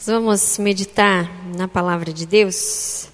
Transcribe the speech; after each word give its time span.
Nós 0.00 0.06
vamos 0.06 0.56
meditar 0.56 1.30
na 1.54 1.68
palavra 1.68 2.10
de 2.10 2.24
Deus 2.24 3.10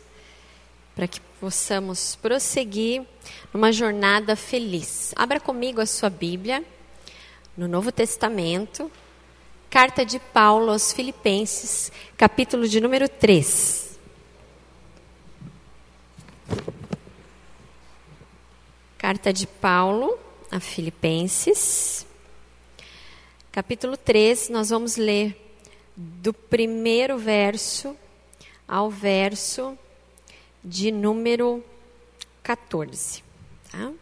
para 0.95 1.09
que 1.09 1.21
possamos 1.41 2.15
prosseguir 2.15 3.05
numa 3.53 3.73
jornada 3.73 4.37
feliz. 4.37 5.12
Abra 5.17 5.41
comigo 5.41 5.80
a 5.80 5.87
sua 5.87 6.09
Bíblia 6.09 6.64
no 7.57 7.67
Novo 7.67 7.91
Testamento, 7.91 8.88
carta 9.69 10.04
de 10.04 10.21
Paulo 10.21 10.71
aos 10.71 10.93
Filipenses, 10.93 11.91
capítulo 12.17 12.69
de 12.69 12.80
número 12.80 13.08
3. 13.08 13.98
Carta 18.96 19.32
de 19.32 19.48
Paulo 19.48 20.16
a 20.52 20.60
Filipenses, 20.60 22.06
capítulo 23.50 23.96
3, 23.96 24.50
nós 24.50 24.70
vamos 24.70 24.96
ler 24.96 25.45
do 25.97 26.33
primeiro 26.33 27.16
verso 27.16 27.96
ao 28.68 28.91
verso 28.91 29.78
de 30.62 30.91
número 30.92 31.64
14. 32.42 33.22
Tá? 33.70 33.92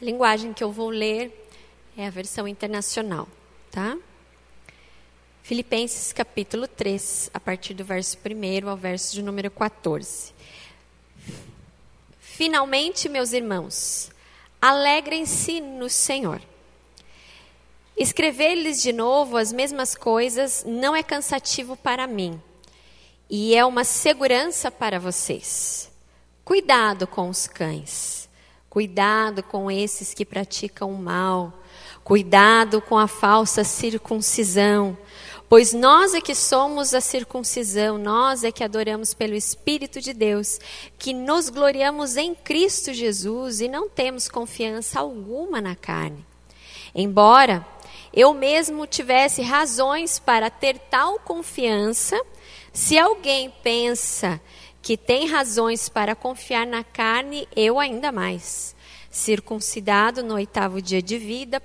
A 0.00 0.04
linguagem 0.04 0.52
que 0.52 0.62
eu 0.62 0.70
vou 0.70 0.90
ler 0.90 1.48
é 1.96 2.06
a 2.06 2.10
versão 2.10 2.46
internacional, 2.46 3.26
tá? 3.70 3.96
Filipenses 5.42 6.12
capítulo 6.12 6.66
3, 6.66 7.30
a 7.32 7.40
partir 7.40 7.74
do 7.74 7.84
verso 7.84 8.18
1 8.18 8.68
ao 8.68 8.76
verso 8.76 9.14
de 9.14 9.22
número 9.22 9.50
14. 9.50 10.34
Finalmente, 12.18 13.08
meus 13.08 13.32
irmãos, 13.32 14.10
alegrem-se 14.64 15.60
no 15.60 15.90
Senhor. 15.90 16.40
Escrever-lhes 17.94 18.80
de 18.82 18.94
novo 18.94 19.36
as 19.36 19.52
mesmas 19.52 19.94
coisas 19.94 20.64
não 20.66 20.96
é 20.96 21.02
cansativo 21.02 21.76
para 21.76 22.06
mim 22.06 22.40
e 23.28 23.54
é 23.54 23.62
uma 23.62 23.84
segurança 23.84 24.70
para 24.70 24.98
vocês. 24.98 25.92
Cuidado 26.42 27.06
com 27.06 27.28
os 27.28 27.46
cães, 27.46 28.26
cuidado 28.70 29.42
com 29.42 29.70
esses 29.70 30.14
que 30.14 30.24
praticam 30.24 30.90
o 30.90 30.98
mal, 30.98 31.62
cuidado 32.02 32.80
com 32.80 32.96
a 32.96 33.06
falsa 33.06 33.64
circuncisão 33.64 34.96
Pois 35.48 35.72
nós 35.72 36.14
é 36.14 36.20
que 36.20 36.34
somos 36.34 36.94
a 36.94 37.00
circuncisão, 37.00 37.98
nós 37.98 38.44
é 38.44 38.50
que 38.50 38.64
adoramos 38.64 39.12
pelo 39.12 39.34
Espírito 39.34 40.00
de 40.00 40.12
Deus, 40.12 40.58
que 40.98 41.12
nos 41.12 41.48
gloriamos 41.48 42.16
em 42.16 42.34
Cristo 42.34 42.92
Jesus 42.92 43.60
e 43.60 43.68
não 43.68 43.88
temos 43.88 44.28
confiança 44.28 45.00
alguma 45.00 45.60
na 45.60 45.76
carne. 45.76 46.24
Embora 46.94 47.66
eu 48.12 48.32
mesmo 48.32 48.86
tivesse 48.86 49.42
razões 49.42 50.18
para 50.18 50.48
ter 50.48 50.78
tal 50.78 51.18
confiança, 51.18 52.20
se 52.72 52.98
alguém 52.98 53.52
pensa 53.62 54.40
que 54.80 54.96
tem 54.96 55.26
razões 55.26 55.88
para 55.88 56.14
confiar 56.14 56.66
na 56.66 56.84
carne, 56.84 57.48
eu 57.54 57.78
ainda 57.78 58.12
mais. 58.12 58.74
Circuncidado 59.10 60.22
no 60.22 60.34
oitavo 60.34 60.80
dia 60.80 61.02
de 61.02 61.18
vida, 61.18 61.60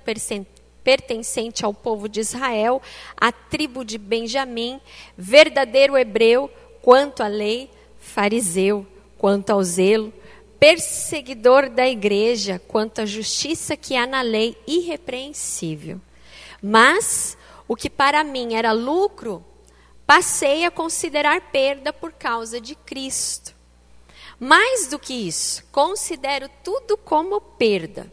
pertencente 0.90 1.64
ao 1.64 1.72
povo 1.72 2.08
de 2.08 2.18
Israel, 2.18 2.82
a 3.16 3.30
tribo 3.30 3.84
de 3.84 3.96
Benjamim, 3.96 4.80
verdadeiro 5.16 5.96
hebreu, 5.96 6.50
quanto 6.82 7.22
à 7.22 7.28
lei, 7.28 7.70
fariseu, 8.00 8.84
quanto 9.16 9.50
ao 9.50 9.62
zelo, 9.62 10.12
perseguidor 10.58 11.70
da 11.70 11.88
igreja, 11.88 12.60
quanto 12.66 13.02
à 13.02 13.06
justiça 13.06 13.76
que 13.76 13.94
há 13.94 14.04
na 14.04 14.20
lei, 14.20 14.56
irrepreensível. 14.66 16.00
Mas 16.60 17.38
o 17.68 17.76
que 17.76 17.88
para 17.88 18.24
mim 18.24 18.54
era 18.54 18.72
lucro, 18.72 19.44
passei 20.04 20.64
a 20.64 20.72
considerar 20.72 21.52
perda 21.52 21.92
por 21.92 22.10
causa 22.10 22.60
de 22.60 22.74
Cristo. 22.74 23.54
Mais 24.40 24.88
do 24.88 24.98
que 24.98 25.14
isso, 25.14 25.62
considero 25.70 26.50
tudo 26.64 26.96
como 26.96 27.40
perda 27.40 28.10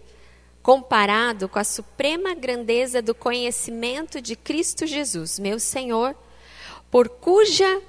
comparado 0.67 1.47
com 1.47 1.57
a 1.59 1.63
suprema 1.63 2.35
grandeza 2.35 3.01
do 3.01 3.15
conhecimento 3.15 4.19
de 4.19 4.35
Cristo 4.35 4.85
Jesus, 4.85 5.39
meu 5.39 5.61
Senhor, 5.61 6.13
por 6.91 7.07
cuja 7.07 7.81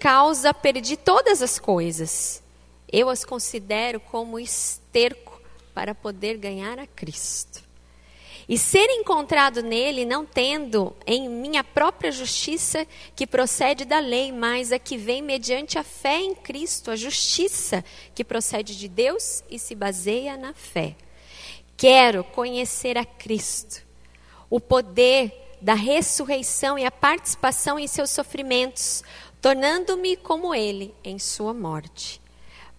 causa 0.00 0.52
perdi 0.52 0.96
todas 0.96 1.40
as 1.40 1.60
coisas. 1.60 2.42
Eu 2.90 3.08
as 3.08 3.24
considero 3.24 4.00
como 4.00 4.40
esterco 4.40 5.40
para 5.72 5.94
poder 5.94 6.36
ganhar 6.36 6.76
a 6.76 6.88
Cristo. 6.88 7.62
E 8.48 8.58
ser 8.58 8.90
encontrado 8.90 9.62
nele, 9.62 10.04
não 10.04 10.26
tendo 10.26 10.92
em 11.06 11.28
minha 11.28 11.62
própria 11.62 12.10
justiça 12.10 12.84
que 13.14 13.28
procede 13.28 13.84
da 13.84 14.00
lei, 14.00 14.32
mas 14.32 14.72
a 14.72 14.78
que 14.80 14.96
vem 14.96 15.22
mediante 15.22 15.78
a 15.78 15.84
fé 15.84 16.18
em 16.18 16.34
Cristo, 16.34 16.90
a 16.90 16.96
justiça 16.96 17.84
que 18.12 18.24
procede 18.24 18.76
de 18.76 18.88
Deus 18.88 19.44
e 19.48 19.56
se 19.56 19.76
baseia 19.76 20.36
na 20.36 20.52
fé. 20.52 20.96
Quero 21.76 22.22
conhecer 22.22 22.96
a 22.96 23.04
Cristo, 23.04 23.82
o 24.48 24.60
poder 24.60 25.56
da 25.60 25.74
ressurreição 25.74 26.78
e 26.78 26.84
a 26.84 26.90
participação 26.90 27.78
em 27.78 27.86
seus 27.86 28.10
sofrimentos, 28.10 29.02
tornando-me 29.40 30.16
como 30.16 30.54
Ele 30.54 30.94
em 31.02 31.18
sua 31.18 31.54
morte, 31.54 32.20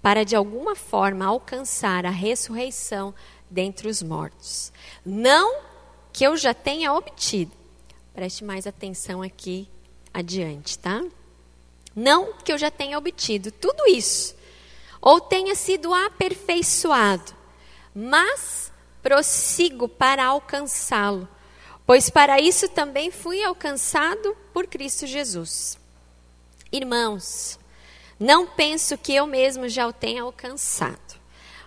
para 0.01 0.23
de 0.23 0.35
alguma 0.35 0.75
forma 0.75 1.25
alcançar 1.25 2.05
a 2.05 2.11
ressurreição 2.11 3.13
dentre 3.49 3.87
os 3.87 4.01
mortos. 4.01 4.71
Não 5.05 5.61
que 6.13 6.23
eu 6.23 6.37
já 6.37 6.53
tenha 6.53 6.93
obtido, 6.93 7.51
preste 8.13 8.43
mais 8.43 8.65
atenção 8.65 9.21
aqui 9.21 9.67
adiante, 10.13 10.79
tá? 10.79 11.03
Não 11.95 12.33
que 12.33 12.51
eu 12.51 12.57
já 12.57 12.71
tenha 12.71 12.97
obtido 12.97 13.51
tudo 13.51 13.87
isso, 13.87 14.35
ou 15.01 15.19
tenha 15.19 15.55
sido 15.55 15.93
aperfeiçoado, 15.93 17.33
mas 17.93 18.64
prossigo 19.05 19.87
para 19.87 20.25
alcançá-lo, 20.25 21.29
pois 21.85 22.09
para 22.09 22.41
isso 22.41 22.67
também 22.67 23.11
fui 23.11 23.43
alcançado 23.43 24.35
por 24.51 24.65
Cristo 24.65 25.05
Jesus. 25.05 25.77
Irmãos, 26.71 27.59
não 28.19 28.47
penso 28.47 28.97
que 28.97 29.13
eu 29.13 29.27
mesmo 29.27 29.69
já 29.69 29.87
o 29.87 29.93
tenha 29.93 30.23
alcançado, 30.23 31.19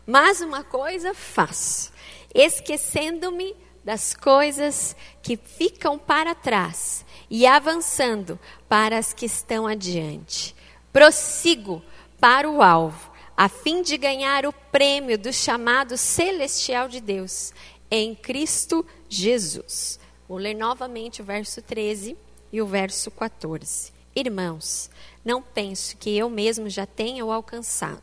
mas 0.04 0.40
uma 0.40 0.64
coisa 0.64 1.14
faço, 1.14 1.92
esquecendo-me 2.34 3.54
das 3.84 4.14
coisas 4.14 4.96
que 5.22 5.36
ficam 5.36 5.96
para 5.96 6.34
trás 6.34 7.06
e 7.30 7.46
avançando 7.46 8.36
para 8.68 8.98
as 8.98 9.12
que 9.12 9.26
estão 9.26 9.64
adiante. 9.64 10.56
Prossigo 10.92 11.84
para 12.18 12.50
o 12.50 12.60
alvo 12.60 13.07
a 13.38 13.48
fim 13.48 13.82
de 13.82 13.96
ganhar 13.96 14.44
o 14.44 14.52
prêmio 14.52 15.16
do 15.16 15.32
chamado 15.32 15.96
celestial 15.96 16.88
de 16.88 17.00
Deus 17.00 17.52
em 17.88 18.12
Cristo 18.12 18.84
Jesus. 19.08 20.00
Vou 20.28 20.38
ler 20.38 20.54
novamente 20.54 21.22
o 21.22 21.24
verso 21.24 21.62
13 21.62 22.16
e 22.52 22.60
o 22.60 22.66
verso 22.66 23.12
14. 23.12 23.92
Irmãos, 24.12 24.90
não 25.24 25.40
penso 25.40 25.96
que 25.96 26.18
eu 26.18 26.28
mesmo 26.28 26.68
já 26.68 26.84
tenha 26.84 27.24
o 27.24 27.30
alcançado, 27.30 28.02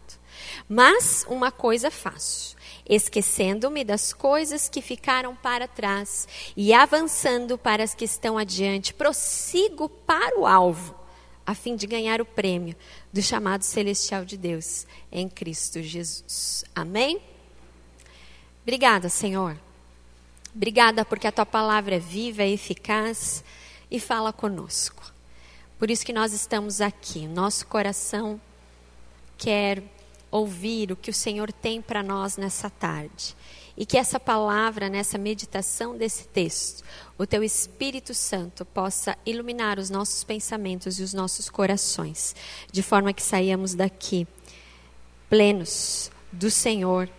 mas 0.70 1.26
uma 1.28 1.52
coisa 1.52 1.92
faço 1.92 2.56
esquecendo-me 2.88 3.84
das 3.84 4.14
coisas 4.14 4.70
que 4.70 4.82
ficaram 4.82 5.36
para 5.36 5.68
trás 5.68 6.30
e 6.56 6.74
avançando 6.74 7.58
para 7.58 7.84
as 7.84 7.94
que 7.94 8.06
estão 8.06 8.38
adiante, 8.38 8.94
prossigo 8.94 9.90
para 9.90 10.40
o 10.40 10.46
alvo, 10.46 10.96
a 11.46 11.54
fim 11.54 11.76
de 11.76 11.86
ganhar 11.86 12.22
o 12.22 12.26
prêmio 12.26 12.76
do 13.14 13.22
chamado 13.22 13.64
celestial 13.64 14.26
de 14.26 14.36
Deus 14.38 14.88
em 15.12 15.30
Cristo 15.30 15.82
Jesus. 15.82 16.64
Amém? 16.74 17.22
Obrigada, 18.64 19.10
Senhor. 19.10 19.58
Obrigada 20.56 21.06
porque 21.06 21.28
a 21.28 21.32
tua 21.32 21.46
palavra 21.46 21.96
é 21.96 22.00
viva, 22.00 22.42
é 22.42 22.50
eficaz 22.50 23.44
e 23.92 24.00
fala 24.00 24.34
conosco. 24.34 25.14
Por 25.78 25.92
isso 25.92 26.06
que 26.06 26.14
nós 26.14 26.34
estamos 26.34 26.82
aqui. 26.82 27.28
Nosso 27.28 27.68
coração 27.68 28.40
quer 29.38 29.84
ouvir 30.32 30.92
o 30.92 30.96
que 30.96 31.10
o 31.10 31.14
Senhor 31.14 31.52
tem 31.52 31.82
para 31.82 32.02
nós 32.02 32.38
nessa 32.38 32.70
tarde. 32.70 33.36
E 33.78 33.86
que 33.86 33.98
essa 33.98 34.20
palavra, 34.20 34.88
nessa 34.88 35.18
meditação 35.18 35.98
desse 35.98 36.28
texto, 36.28 36.84
o 37.18 37.26
teu 37.26 37.44
Espírito 37.44 38.14
Santo 38.14 38.64
possa 38.64 39.18
iluminar 39.26 39.80
os 39.80 39.90
nossos 39.90 40.24
pensamentos 40.24 40.98
e 40.98 41.04
os 41.04 41.14
nossos 41.14 41.50
corações, 41.50 42.36
de 42.72 42.82
forma 42.82 43.12
que 43.12 43.22
saíamos 43.22 43.76
daqui 43.76 44.26
plenos 45.30 46.10
do 46.32 46.50
Senhor 46.50 47.10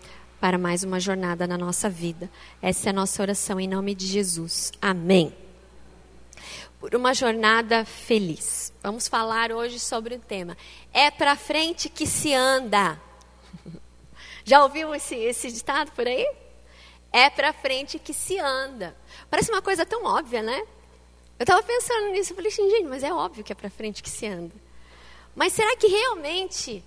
para 0.41 0.58
mais 0.58 0.82
uma 0.82 1.00
jornada 1.00 1.47
na 1.47 1.58
nossa 1.58 1.88
vida. 1.88 2.31
Essa 2.62 2.88
é 2.88 2.91
a 2.91 2.94
nossa 2.94 3.23
oração 3.23 3.59
em 3.59 3.69
nome 3.69 3.94
de 3.94 4.06
Jesus. 4.06 4.73
Amém. 4.81 5.35
Por 6.79 6.94
uma 6.94 7.12
jornada 7.12 7.85
feliz. 7.85 8.73
Vamos 8.82 9.09
falar 9.09 9.50
hoje 9.50 9.81
sobre 9.81 10.14
o 10.14 10.19
tema. 10.19 10.56
É 10.93 11.11
para 11.11 11.37
frente 11.37 11.88
que 11.88 12.06
se 12.06 12.32
anda. 12.32 13.00
Já 14.44 14.62
ouviu 14.62 14.94
esse, 14.94 15.14
esse 15.14 15.50
ditado 15.50 15.91
por 15.93 16.06
aí? 16.06 16.26
É 17.12 17.31
para 17.31 17.53
frente 17.53 17.99
que 17.99 18.12
se 18.12 18.38
anda. 18.38 18.97
Parece 19.31 19.50
uma 19.50 19.62
coisa 19.62 19.87
tão 19.87 20.05
óbvia, 20.05 20.43
né? 20.43 20.67
Eu 21.38 21.44
estava 21.44 21.62
pensando 21.62 22.08
nisso, 22.08 22.32
eu 22.32 22.37
falei, 22.37 22.50
gente, 22.50 22.85
mas 22.85 23.03
é 23.03 23.12
óbvio 23.12 23.44
que 23.44 23.53
é 23.53 23.55
para 23.55 23.69
frente 23.69 24.03
que 24.03 24.11
se 24.11 24.26
anda. 24.26 24.55
Mas 25.35 25.53
será 25.53 25.76
que 25.76 25.87
realmente 25.87 26.82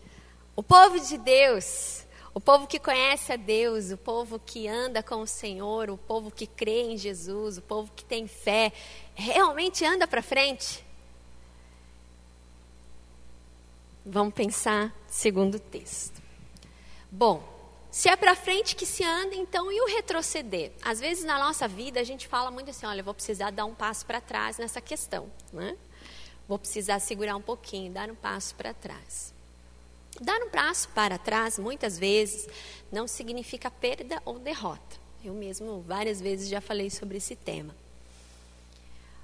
o 0.55 0.63
povo 0.63 0.99
de 0.99 1.17
Deus, 1.17 2.03
o 2.33 2.41
povo 2.41 2.65
que 2.65 2.79
conhece 2.79 3.31
a 3.31 3.35
Deus, 3.35 3.91
o 3.91 3.97
povo 3.97 4.39
que 4.39 4.67
anda 4.67 5.03
com 5.03 5.21
o 5.21 5.27
Senhor, 5.27 5.89
o 5.89 5.97
povo 5.97 6.31
que 6.31 6.47
crê 6.47 6.81
em 6.81 6.97
Jesus, 6.97 7.59
o 7.59 7.61
povo 7.61 7.91
que 7.95 8.03
tem 8.03 8.27
fé, 8.27 8.73
realmente 9.13 9.85
anda 9.85 10.07
para 10.07 10.21
frente? 10.21 10.83
Vamos 14.03 14.33
pensar 14.33 14.91
segundo 15.07 15.55
o 15.55 15.59
texto. 15.59 16.19
Bom, 17.11 17.58
se 17.91 18.07
é 18.07 18.15
para 18.15 18.35
frente 18.35 18.75
que 18.75 18.85
se 18.85 19.03
anda, 19.03 19.35
então 19.35 19.71
e 19.71 19.81
o 19.81 19.87
retroceder? 19.87 20.71
Às 20.81 20.99
vezes 20.99 21.23
na 21.23 21.39
nossa 21.39 21.67
vida 21.67 21.99
a 21.99 22.03
gente 22.03 22.27
fala 22.27 22.51
muito 22.51 22.69
assim, 22.69 22.85
olha, 22.85 23.01
vou 23.01 23.13
precisar 23.13 23.51
dar 23.51 23.65
um 23.65 23.73
passo 23.73 24.05
para 24.05 24.21
trás 24.21 24.57
nessa 24.57 24.79
questão, 24.79 25.29
né? 25.51 25.75
Vou 26.47 26.57
precisar 26.57 26.99
segurar 26.99 27.35
um 27.35 27.41
pouquinho, 27.41 27.91
dar 27.91 28.09
um 28.09 28.15
passo 28.15 28.55
para 28.55 28.73
trás. 28.73 29.33
Dar 30.19 30.41
um 30.41 30.49
passo 30.49 30.89
para 30.89 31.17
trás, 31.17 31.59
muitas 31.59 31.97
vezes, 31.97 32.47
não 32.91 33.07
significa 33.07 33.69
perda 33.69 34.21
ou 34.25 34.39
derrota. 34.39 34.97
Eu 35.23 35.33
mesmo 35.33 35.81
várias 35.81 36.19
vezes 36.19 36.49
já 36.49 36.61
falei 36.61 36.89
sobre 36.89 37.17
esse 37.17 37.35
tema. 37.35 37.75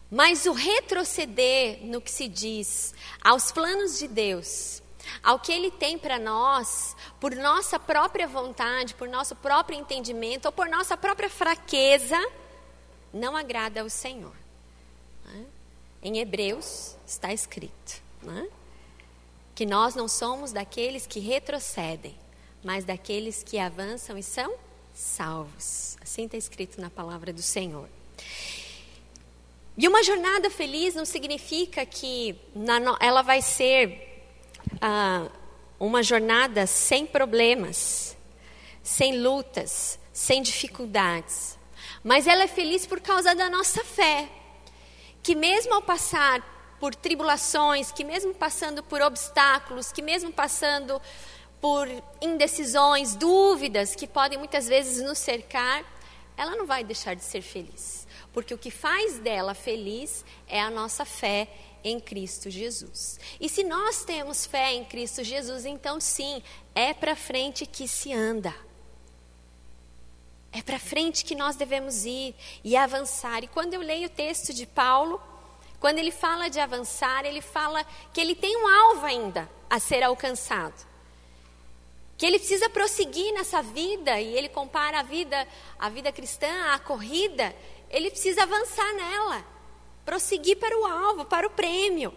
Mas 0.09 0.45
o 0.45 0.53
retroceder 0.53 1.83
no 1.83 1.99
que 1.99 2.11
se 2.11 2.27
diz 2.27 2.93
aos 3.23 3.51
planos 3.51 3.97
de 3.97 4.07
Deus, 4.07 4.81
ao 5.23 5.39
que 5.39 5.51
Ele 5.51 5.71
tem 5.71 5.97
para 5.97 6.19
nós, 6.19 6.95
por 7.19 7.35
nossa 7.35 7.79
própria 7.79 8.27
vontade, 8.27 8.93
por 8.95 9.07
nosso 9.07 9.35
próprio 9.35 9.77
entendimento 9.77 10.45
ou 10.45 10.51
por 10.51 10.67
nossa 10.67 10.95
própria 10.95 11.29
fraqueza, 11.29 12.17
não 13.13 13.35
agrada 13.35 13.81
ao 13.81 13.89
Senhor. 13.89 14.35
Né? 15.25 15.45
Em 16.01 16.17
Hebreus 16.19 16.95
está 17.05 17.33
escrito 17.33 18.01
né? 18.21 18.47
que 19.53 19.65
nós 19.65 19.95
não 19.95 20.07
somos 20.07 20.51
daqueles 20.51 21.07
que 21.07 21.19
retrocedem, 21.19 22.15
mas 22.63 22.83
daqueles 22.83 23.43
que 23.43 23.57
avançam 23.57 24.17
e 24.17 24.23
são 24.23 24.55
salvos. 24.93 25.97
Assim 26.01 26.25
está 26.25 26.37
escrito 26.37 26.79
na 26.79 26.89
palavra 26.89 27.31
do 27.31 27.41
Senhor. 27.41 27.87
E 29.77 29.87
uma 29.87 30.03
jornada 30.03 30.49
feliz 30.49 30.95
não 30.95 31.05
significa 31.05 31.85
que 31.85 32.35
ela 32.99 33.21
vai 33.21 33.41
ser 33.41 34.14
ah, 34.81 35.27
uma 35.79 36.01
jornada 36.03 36.65
sem 36.67 37.05
problemas, 37.05 38.17
sem 38.81 39.19
lutas, 39.19 39.99
sem 40.11 40.41
dificuldades. 40.41 41.57
Mas 42.03 42.27
ela 42.27 42.43
é 42.43 42.47
feliz 42.47 42.85
por 42.85 42.99
causa 42.99 43.33
da 43.35 43.49
nossa 43.49 43.83
fé. 43.83 44.29
Que 45.23 45.35
mesmo 45.35 45.73
ao 45.73 45.81
passar 45.81 46.77
por 46.79 46.93
tribulações, 46.93 47.91
que 47.91 48.03
mesmo 48.03 48.33
passando 48.33 48.83
por 48.83 49.01
obstáculos, 49.01 49.91
que 49.91 50.01
mesmo 50.01 50.31
passando 50.31 51.01
por 51.59 51.87
indecisões, 52.21 53.15
dúvidas 53.15 53.95
que 53.95 54.05
podem 54.05 54.37
muitas 54.37 54.67
vezes 54.67 55.03
nos 55.03 55.17
cercar, 55.17 55.83
ela 56.37 56.55
não 56.55 56.65
vai 56.65 56.83
deixar 56.83 57.15
de 57.15 57.23
ser 57.23 57.41
feliz 57.41 58.05
porque 58.35 58.53
o 58.53 58.57
que 58.57 58.69
faz 58.69 59.17
dela 59.17 59.53
feliz 59.53 60.25
é 60.45 60.59
a 60.59 60.69
nossa 60.69 61.05
fé 61.05 61.47
em 61.85 61.99
Cristo 61.99 62.49
Jesus. 62.49 63.19
E 63.39 63.47
se 63.47 63.63
nós 63.63 64.03
temos 64.03 64.47
fé 64.47 64.73
em 64.73 64.83
Cristo 64.83 65.23
Jesus, 65.23 65.65
então 65.65 66.01
sim, 66.01 66.41
é 66.73 66.95
para 66.95 67.15
frente 67.15 67.63
que 67.67 67.87
se 67.87 68.11
anda. 68.11 68.53
É 70.51 70.63
para 70.63 70.79
frente 70.79 71.23
que 71.23 71.35
nós 71.35 71.55
devemos 71.55 72.03
ir 72.03 72.33
e 72.63 72.75
avançar. 72.75 73.43
E 73.43 73.47
quando 73.47 73.75
eu 73.75 73.81
leio 73.81 74.07
o 74.07 74.11
texto 74.11 74.51
de 74.51 74.65
Paulo, 74.65 75.21
quando 75.79 75.99
ele 75.99 76.11
fala 76.11 76.49
de 76.49 76.59
avançar, 76.59 77.23
ele 77.23 77.41
fala 77.41 77.85
que 78.11 78.19
ele 78.19 78.33
tem 78.33 78.57
um 78.57 78.67
alvo 78.67 79.05
ainda 79.05 79.47
a 79.69 79.79
ser 79.79 80.01
alcançado. 80.01 80.87
Que 82.17 82.25
ele 82.25 82.39
precisa 82.39 82.69
prosseguir 82.69 83.31
nessa 83.33 83.61
vida, 83.61 84.19
e 84.19 84.35
ele 84.35 84.49
compara 84.49 85.01
a 85.01 85.03
vida, 85.03 85.47
a 85.77 85.89
vida 85.89 86.11
cristã 86.11 86.73
à 86.73 86.79
corrida, 86.79 87.53
ele 87.89 88.09
precisa 88.09 88.43
avançar 88.43 88.91
nela, 88.93 89.45
prosseguir 90.05 90.57
para 90.57 90.77
o 90.77 90.85
alvo, 90.85 91.25
para 91.25 91.47
o 91.47 91.49
prêmio. 91.49 92.13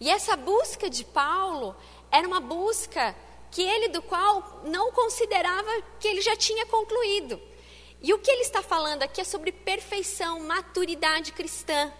E 0.00 0.08
essa 0.08 0.36
busca 0.36 0.88
de 0.88 1.04
Paulo 1.04 1.74
era 2.10 2.26
uma 2.26 2.40
busca 2.40 3.14
que 3.50 3.62
ele 3.62 3.88
do 3.88 4.00
qual 4.00 4.62
não 4.64 4.92
considerava 4.92 5.82
que 5.98 6.06
ele 6.06 6.22
já 6.22 6.36
tinha 6.36 6.64
concluído. 6.66 7.40
E 8.00 8.14
o 8.14 8.18
que 8.18 8.30
ele 8.30 8.42
está 8.42 8.62
falando 8.62 9.02
aqui 9.02 9.20
é 9.20 9.24
sobre 9.24 9.50
perfeição, 9.50 10.40
maturidade 10.40 11.32
cristã. 11.32 11.92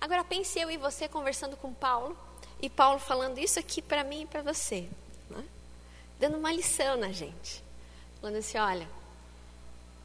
Agora 0.00 0.24
pense 0.24 0.58
eu 0.58 0.70
e 0.70 0.76
você 0.76 1.08
conversando 1.08 1.56
com 1.56 1.72
Paulo, 1.72 2.16
e 2.60 2.68
Paulo 2.68 2.98
falando 2.98 3.38
isso 3.38 3.58
aqui 3.58 3.80
para 3.80 4.02
mim 4.02 4.22
e 4.22 4.26
para 4.26 4.42
você, 4.42 4.88
né? 5.30 5.44
dando 6.18 6.36
uma 6.36 6.52
lição 6.52 6.96
na 6.96 7.12
gente, 7.12 7.62
falando 8.20 8.36
assim: 8.36 8.58
olha, 8.58 8.88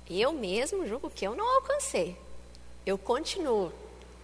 eu 0.09 0.31
mesmo 0.31 0.87
julgo 0.87 1.09
que 1.09 1.25
eu 1.25 1.35
não 1.35 1.55
alcancei. 1.55 2.15
Eu 2.85 2.97
continuo 2.97 3.71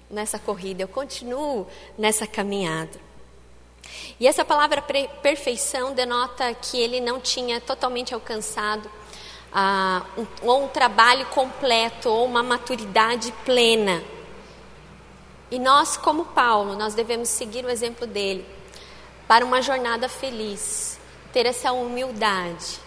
nessa 0.10 0.38
corrida, 0.38 0.84
eu 0.84 0.88
continuo 0.88 1.68
nessa 1.98 2.28
caminhada. 2.28 3.00
E 4.20 4.28
essa 4.28 4.44
palavra 4.44 4.82
perfeição 4.82 5.94
denota 5.94 6.54
que 6.54 6.78
ele 6.78 7.00
não 7.00 7.20
tinha 7.20 7.62
totalmente 7.62 8.14
alcançado 8.14 8.90
ah, 9.54 10.06
um, 10.18 10.28
ou 10.44 10.66
um 10.66 10.68
trabalho 10.68 11.26
completo 11.28 12.10
ou 12.10 12.26
uma 12.26 12.44
maturidade 12.44 13.32
plena. 13.46 14.04
E 15.50 15.58
nós, 15.58 15.98
como 15.98 16.26
Paulo, 16.26 16.76
nós 16.76 16.94
devemos 16.94 17.30
seguir 17.30 17.66
o 17.66 17.70
exemplo 17.70 18.06
dele 18.06 18.46
para 19.28 19.46
uma 19.46 19.62
jornada 19.62 20.10
feliz, 20.10 21.00
ter 21.32 21.46
essa 21.46 21.72
humildade, 21.72 22.80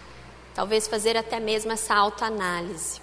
talvez 0.54 0.86
fazer 0.86 1.16
até 1.16 1.40
mesmo 1.40 1.72
essa 1.72 1.94
autoanálise. 1.94 3.00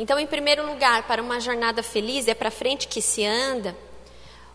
Então, 0.00 0.18
em 0.18 0.26
primeiro 0.26 0.66
lugar, 0.66 1.06
para 1.06 1.20
uma 1.20 1.38
jornada 1.38 1.82
feliz, 1.82 2.26
é 2.26 2.32
para 2.32 2.50
frente 2.50 2.88
que 2.88 3.02
se 3.02 3.22
anda, 3.22 3.76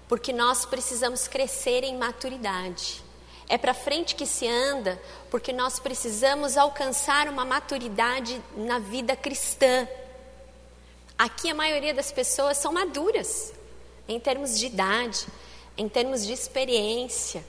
porque 0.08 0.34
nós 0.34 0.66
precisamos 0.66 1.28
crescer 1.28 1.84
em 1.84 1.96
maturidade. 1.96 3.00
É 3.48 3.56
para 3.56 3.72
frente 3.72 4.16
que 4.16 4.26
se 4.26 4.48
anda, 4.48 5.00
porque 5.30 5.54
nós 5.54 5.78
precisamos 5.78 6.58
alcançar 6.58 7.28
uma 7.30 7.46
maturidade 7.46 8.42
na 8.58 8.80
vida 8.80 9.16
cristã. 9.16 9.88
Aqui 11.16 11.52
a 11.52 11.54
maioria 11.54 11.94
das 11.94 12.12
pessoas 12.12 12.58
são 12.58 12.74
maduras, 12.74 13.54
em 14.08 14.20
termos 14.20 14.58
de 14.58 14.66
idade, 14.66 15.28
em 15.78 15.88
termos 15.88 16.26
de 16.26 16.34
experiência, 16.34 17.46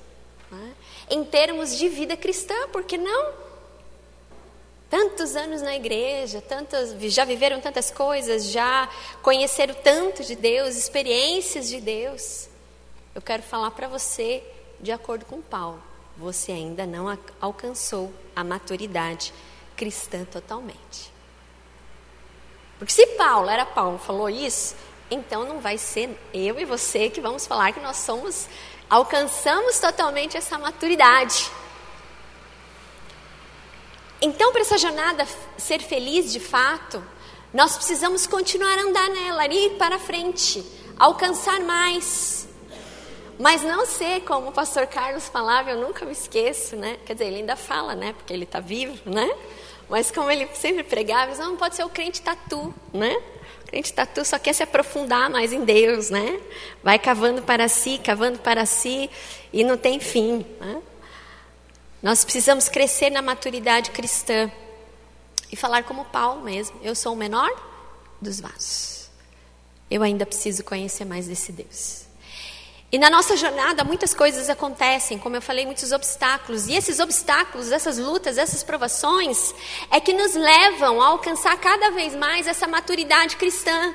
né? 0.51 0.75
em 1.09 1.25
termos 1.25 1.75
de 1.75 1.89
vida 1.89 2.15
cristã, 2.15 2.69
porque 2.71 2.99
não? 2.99 3.46
Tantos 4.89 5.35
anos 5.35 5.63
na 5.63 5.75
igreja, 5.75 6.41
tantas, 6.41 6.95
já 7.13 7.25
viveram 7.25 7.61
tantas 7.61 7.91
coisas, 7.91 8.47
já 8.47 8.89
conheceram 9.21 9.75
tanto 9.75 10.23
de 10.23 10.37
Deus, 10.37 10.77
experiências 10.77 11.69
de 11.69 11.81
Deus. 11.81 12.49
Eu 13.15 13.21
quero 13.21 13.43
falar 13.43 13.73
para 13.73 13.89
você, 13.89 14.45
de 14.81 14.93
acordo 14.93 15.25
com 15.25 15.41
Paulo, 15.41 15.83
você 16.17 16.53
ainda 16.53 16.87
não 16.87 17.07
alcançou 17.41 18.13
a 18.35 18.45
maturidade 18.45 19.33
cristã 19.77 20.25
totalmente. 20.25 21.13
Porque 22.79 22.93
se 22.93 23.07
Paulo 23.09 23.49
era 23.49 23.67
Paulo, 23.67 23.99
falou 23.99 24.29
isso, 24.29 24.77
então 25.11 25.45
não 25.45 25.61
vai 25.61 25.79
ser 25.79 26.17
eu 26.33 26.61
e 26.61 26.65
você 26.65 27.11
que 27.11 27.21
vamos 27.21 27.47
falar 27.47 27.73
que 27.73 27.81
nós 27.81 27.97
somos, 27.97 28.49
alcançamos 28.89 29.81
totalmente 29.81 30.37
essa 30.37 30.59
maturidade. 30.59 31.51
Então, 34.21 34.51
para 34.51 34.63
essa 34.63 34.79
jornada 34.79 35.27
ser 35.59 35.81
feliz 35.81 36.33
de 36.33 36.41
fato, 36.41 37.03
nós 37.53 37.77
precisamos 37.77 38.27
continuar 38.27 38.79
a 38.79 38.83
andar 38.83 39.09
nela, 39.11 39.47
ir 39.47 39.77
para 39.77 39.99
frente, 39.99 40.65
alcançar 40.99 41.61
mais. 41.61 42.49
Mas 43.39 43.63
não 43.63 43.85
ser 43.85 44.23
como 44.23 44.49
o 44.49 44.53
pastor 44.53 44.87
Carlos 44.87 45.29
falava, 45.29 45.71
eu 45.71 45.81
nunca 45.81 46.07
me 46.07 46.13
esqueço, 46.13 46.75
né? 46.77 46.97
Quer 47.05 47.13
dizer, 47.13 47.27
ele 47.27 47.37
ainda 47.37 47.57
fala, 47.57 47.95
né? 47.95 48.15
Porque 48.15 48.33
ele 48.33 48.45
está 48.45 48.61
vivo, 48.61 48.99
né? 49.05 49.31
Mas 49.89 50.11
como 50.11 50.31
ele 50.31 50.49
sempre 50.55 50.83
pregava, 50.83 51.35
não 51.37 51.57
pode 51.57 51.77
ser 51.77 51.85
o 51.85 51.89
crente 51.91 52.23
tatu, 52.23 52.75
né? 52.93 53.15
O 53.63 53.67
crente 53.67 53.93
tatu 53.93 54.25
só 54.25 54.39
quer 54.39 54.55
se 54.55 54.63
aprofundar 54.63 55.29
mais 55.29 55.53
em 55.53 55.65
Deus, 55.65 56.09
né? 56.09 56.41
Vai 56.83 56.99
cavando 56.99 57.43
para 57.43 57.69
si, 57.69 58.01
cavando 58.03 58.39
para 58.39 58.65
si 58.65 59.11
e 59.53 59.63
não 59.63 59.77
tem 59.77 60.01
fim, 60.01 60.45
né? 60.59 60.83
Nós 62.03 62.25
precisamos 62.25 62.69
crescer 62.69 63.11
na 63.11 63.23
maturidade 63.23 63.91
cristã 63.91 64.51
e 65.51 65.57
falar 65.57 65.85
como 65.85 66.05
Paulo 66.07 66.43
mesmo: 66.43 66.79
eu 66.83 66.95
sou 66.95 67.13
o 67.13 67.17
menor 67.17 67.51
dos 68.21 68.41
vasos. 68.41 69.11
Eu 69.91 70.03
ainda 70.03 70.27
preciso 70.27 70.65
conhecer 70.65 71.05
mais 71.05 71.27
desse 71.27 71.53
Deus. 71.53 72.07
E 72.91 72.99
na 72.99 73.11
nossa 73.11 73.37
jornada 73.37 73.83
muitas 73.83 74.15
coisas 74.15 74.49
acontecem, 74.49 75.19
como 75.19 75.37
eu 75.37 75.43
falei, 75.43 75.67
muitos 75.67 75.91
obstáculos. 75.91 76.67
E 76.67 76.75
esses 76.75 77.01
obstáculos, 77.01 77.73
essas 77.73 77.99
lutas, 77.99 78.39
essas 78.39 78.63
provações 78.63 79.55
é 79.91 80.01
que 80.01 80.13
nos 80.13 80.35
levam 80.35 81.03
a 81.03 81.09
alcançar 81.09 81.57
cada 81.59 81.91
vez 81.91 82.15
mais 82.15 82.47
essa 82.47 82.69
maturidade 82.69 83.37
cristã. 83.37 83.95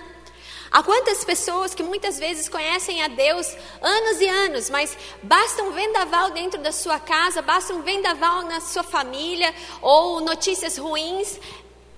Há 0.71 0.81
quantas 0.81 1.25
pessoas 1.25 1.73
que 1.73 1.83
muitas 1.83 2.17
vezes 2.17 2.47
conhecem 2.47 3.03
a 3.03 3.09
Deus 3.09 3.53
anos 3.81 4.21
e 4.21 4.27
anos, 4.27 4.69
mas 4.69 4.97
basta 5.21 5.61
um 5.63 5.71
vendaval 5.73 6.31
dentro 6.31 6.61
da 6.61 6.71
sua 6.71 6.97
casa, 6.97 7.41
basta 7.41 7.73
um 7.73 7.81
vendaval 7.81 8.43
na 8.43 8.61
sua 8.61 8.81
família 8.81 9.53
ou 9.81 10.21
notícias 10.21 10.77
ruins, 10.77 11.37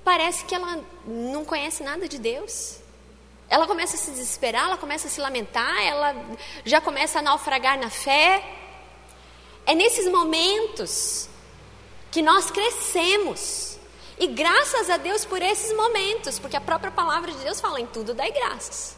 parece 0.03 0.43
que 0.45 0.55
ela 0.55 0.83
não 1.05 1.45
conhece 1.45 1.83
nada 1.83 2.07
de 2.07 2.17
Deus. 2.17 2.77
Ela 3.47 3.67
começa 3.67 3.95
a 3.95 3.99
se 3.99 4.09
desesperar, 4.09 4.65
ela 4.65 4.77
começa 4.77 5.07
a 5.07 5.11
se 5.11 5.21
lamentar, 5.21 5.79
ela 5.85 6.15
já 6.65 6.81
começa 6.81 7.19
a 7.19 7.21
naufragar 7.21 7.77
na 7.77 7.91
fé. 7.91 8.43
É 9.67 9.75
nesses 9.75 10.09
momentos 10.09 11.29
que 12.09 12.23
nós 12.23 12.49
crescemos. 12.49 13.72
E 14.17 14.27
graças 14.27 14.89
a 14.89 14.97
Deus 14.97 15.25
por 15.25 15.41
esses 15.41 15.75
momentos, 15.75 16.39
porque 16.39 16.55
a 16.55 16.61
própria 16.61 16.91
palavra 16.91 17.31
de 17.31 17.37
Deus 17.39 17.59
fala 17.59 17.81
em 17.81 17.87
tudo 17.87 18.13
dai 18.13 18.31
graças. 18.31 18.95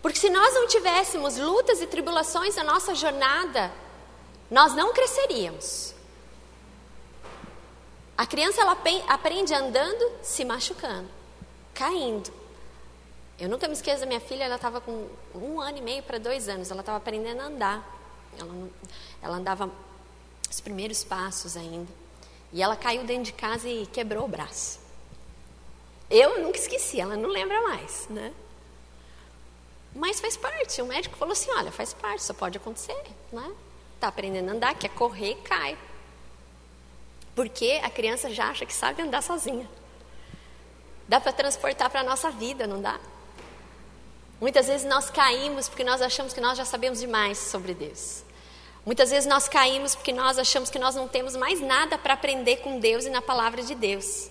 Porque 0.00 0.18
se 0.18 0.28
nós 0.28 0.52
não 0.54 0.66
tivéssemos 0.66 1.36
lutas 1.36 1.80
e 1.80 1.86
tribulações 1.86 2.56
na 2.56 2.64
nossa 2.64 2.94
jornada, 2.94 3.72
nós 4.50 4.74
não 4.74 4.92
cresceríamos. 4.92 5.94
A 8.16 8.26
criança 8.26 8.60
ela 8.60 8.76
aprende 9.08 9.54
andando, 9.54 10.12
se 10.22 10.44
machucando, 10.44 11.08
caindo. 11.72 12.32
Eu 13.38 13.48
nunca 13.48 13.66
me 13.66 13.74
esqueço 13.74 14.00
da 14.00 14.06
minha 14.06 14.20
filha, 14.20 14.44
ela 14.44 14.56
estava 14.56 14.80
com 14.80 15.08
um 15.34 15.60
ano 15.60 15.78
e 15.78 15.82
meio 15.82 16.02
para 16.02 16.18
dois 16.18 16.48
anos, 16.48 16.70
ela 16.70 16.80
estava 16.80 16.98
aprendendo 16.98 17.40
a 17.40 17.44
andar. 17.44 17.98
Ela, 18.38 18.68
ela 19.22 19.36
andava 19.36 19.70
os 20.50 20.60
primeiros 20.60 21.02
passos 21.04 21.56
ainda. 21.56 22.01
E 22.52 22.62
ela 22.62 22.76
caiu 22.76 23.04
dentro 23.04 23.24
de 23.24 23.32
casa 23.32 23.68
e 23.68 23.86
quebrou 23.86 24.24
o 24.24 24.28
braço. 24.28 24.80
Eu 26.10 26.42
nunca 26.42 26.58
esqueci, 26.58 27.00
ela 27.00 27.16
não 27.16 27.28
lembra 27.28 27.60
mais, 27.62 28.06
né? 28.10 28.32
Mas 29.94 30.20
faz 30.20 30.36
parte. 30.36 30.80
O 30.82 30.86
médico 30.86 31.16
falou 31.16 31.32
assim: 31.32 31.50
olha, 31.52 31.72
faz 31.72 31.94
parte, 31.94 32.22
só 32.22 32.34
pode 32.34 32.58
acontecer, 32.58 32.96
né? 33.32 33.52
Tá 33.98 34.08
aprendendo 34.08 34.50
a 34.50 34.52
andar, 34.52 34.74
quer 34.74 34.90
correr, 34.90 35.36
cai. 35.44 35.76
Porque 37.34 37.80
a 37.82 37.88
criança 37.88 38.30
já 38.30 38.50
acha 38.50 38.66
que 38.66 38.74
sabe 38.74 39.02
andar 39.02 39.22
sozinha. 39.22 39.68
Dá 41.08 41.20
para 41.20 41.32
transportar 41.32 41.88
para 41.90 42.00
a 42.00 42.04
nossa 42.04 42.30
vida, 42.30 42.66
não 42.66 42.80
dá? 42.80 42.98
Muitas 44.40 44.66
vezes 44.66 44.86
nós 44.86 45.08
caímos 45.08 45.68
porque 45.68 45.84
nós 45.84 46.02
achamos 46.02 46.32
que 46.32 46.40
nós 46.40 46.58
já 46.58 46.64
sabemos 46.64 47.00
demais 47.00 47.38
sobre 47.38 47.74
Deus. 47.74 48.24
Muitas 48.84 49.10
vezes 49.10 49.28
nós 49.28 49.48
caímos 49.48 49.94
porque 49.94 50.12
nós 50.12 50.38
achamos 50.38 50.68
que 50.68 50.78
nós 50.78 50.94
não 50.94 51.06
temos 51.06 51.36
mais 51.36 51.60
nada 51.60 51.96
para 51.96 52.14
aprender 52.14 52.56
com 52.58 52.80
Deus 52.80 53.04
e 53.04 53.10
na 53.10 53.22
palavra 53.22 53.62
de 53.62 53.74
Deus. 53.74 54.28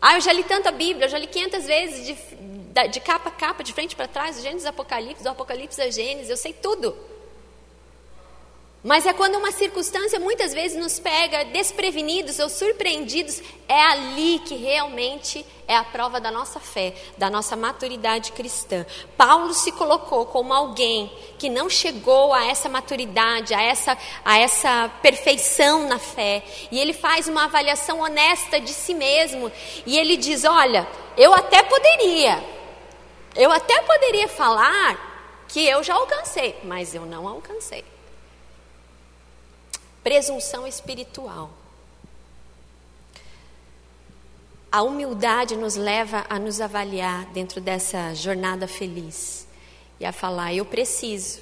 Ah, 0.00 0.14
eu 0.14 0.20
já 0.22 0.32
li 0.32 0.42
tanta 0.42 0.72
Bíblia, 0.72 1.04
eu 1.04 1.10
já 1.10 1.18
li 1.18 1.26
500 1.26 1.66
vezes 1.66 2.06
de, 2.06 2.88
de 2.88 3.00
capa 3.00 3.28
a 3.28 3.32
capa, 3.32 3.62
de 3.62 3.72
frente 3.74 3.94
para 3.94 4.08
trás, 4.08 4.40
Gênesis 4.40 4.66
Apocalipse, 4.66 5.22
do 5.22 5.28
Apocalipse 5.28 5.80
a 5.82 5.90
Gênesis, 5.90 6.30
eu 6.30 6.36
sei 6.38 6.54
tudo. 6.54 6.96
Mas 8.82 9.04
é 9.04 9.12
quando 9.12 9.36
uma 9.36 9.52
circunstância 9.52 10.18
muitas 10.18 10.54
vezes 10.54 10.78
nos 10.78 10.98
pega 10.98 11.44
desprevenidos 11.44 12.38
ou 12.38 12.48
surpreendidos, 12.48 13.42
é 13.68 13.78
ali 13.78 14.38
que 14.38 14.54
realmente 14.54 15.44
é 15.68 15.76
a 15.76 15.84
prova 15.84 16.18
da 16.18 16.30
nossa 16.30 16.58
fé, 16.58 16.94
da 17.18 17.28
nossa 17.28 17.54
maturidade 17.56 18.32
cristã. 18.32 18.86
Paulo 19.18 19.52
se 19.52 19.70
colocou 19.72 20.24
como 20.24 20.54
alguém 20.54 21.12
que 21.38 21.50
não 21.50 21.68
chegou 21.68 22.32
a 22.32 22.46
essa 22.46 22.70
maturidade, 22.70 23.52
a 23.52 23.62
essa, 23.62 23.98
a 24.24 24.38
essa 24.38 24.90
perfeição 25.02 25.86
na 25.86 25.98
fé. 25.98 26.42
E 26.72 26.80
ele 26.80 26.94
faz 26.94 27.28
uma 27.28 27.44
avaliação 27.44 28.00
honesta 28.00 28.58
de 28.58 28.72
si 28.72 28.94
mesmo. 28.94 29.52
E 29.84 29.98
ele 29.98 30.16
diz: 30.16 30.44
Olha, 30.44 30.88
eu 31.18 31.34
até 31.34 31.62
poderia, 31.62 32.42
eu 33.36 33.52
até 33.52 33.82
poderia 33.82 34.26
falar 34.26 35.44
que 35.46 35.68
eu 35.68 35.82
já 35.82 35.94
alcancei, 35.94 36.56
mas 36.64 36.94
eu 36.94 37.04
não 37.04 37.28
alcancei 37.28 37.84
presunção 40.02 40.66
espiritual. 40.66 41.50
A 44.72 44.82
humildade 44.82 45.56
nos 45.56 45.74
leva 45.74 46.24
a 46.28 46.38
nos 46.38 46.60
avaliar 46.60 47.26
dentro 47.32 47.60
dessa 47.60 48.14
jornada 48.14 48.68
feliz 48.68 49.46
e 49.98 50.04
a 50.04 50.12
falar: 50.12 50.54
eu 50.54 50.64
preciso, 50.64 51.40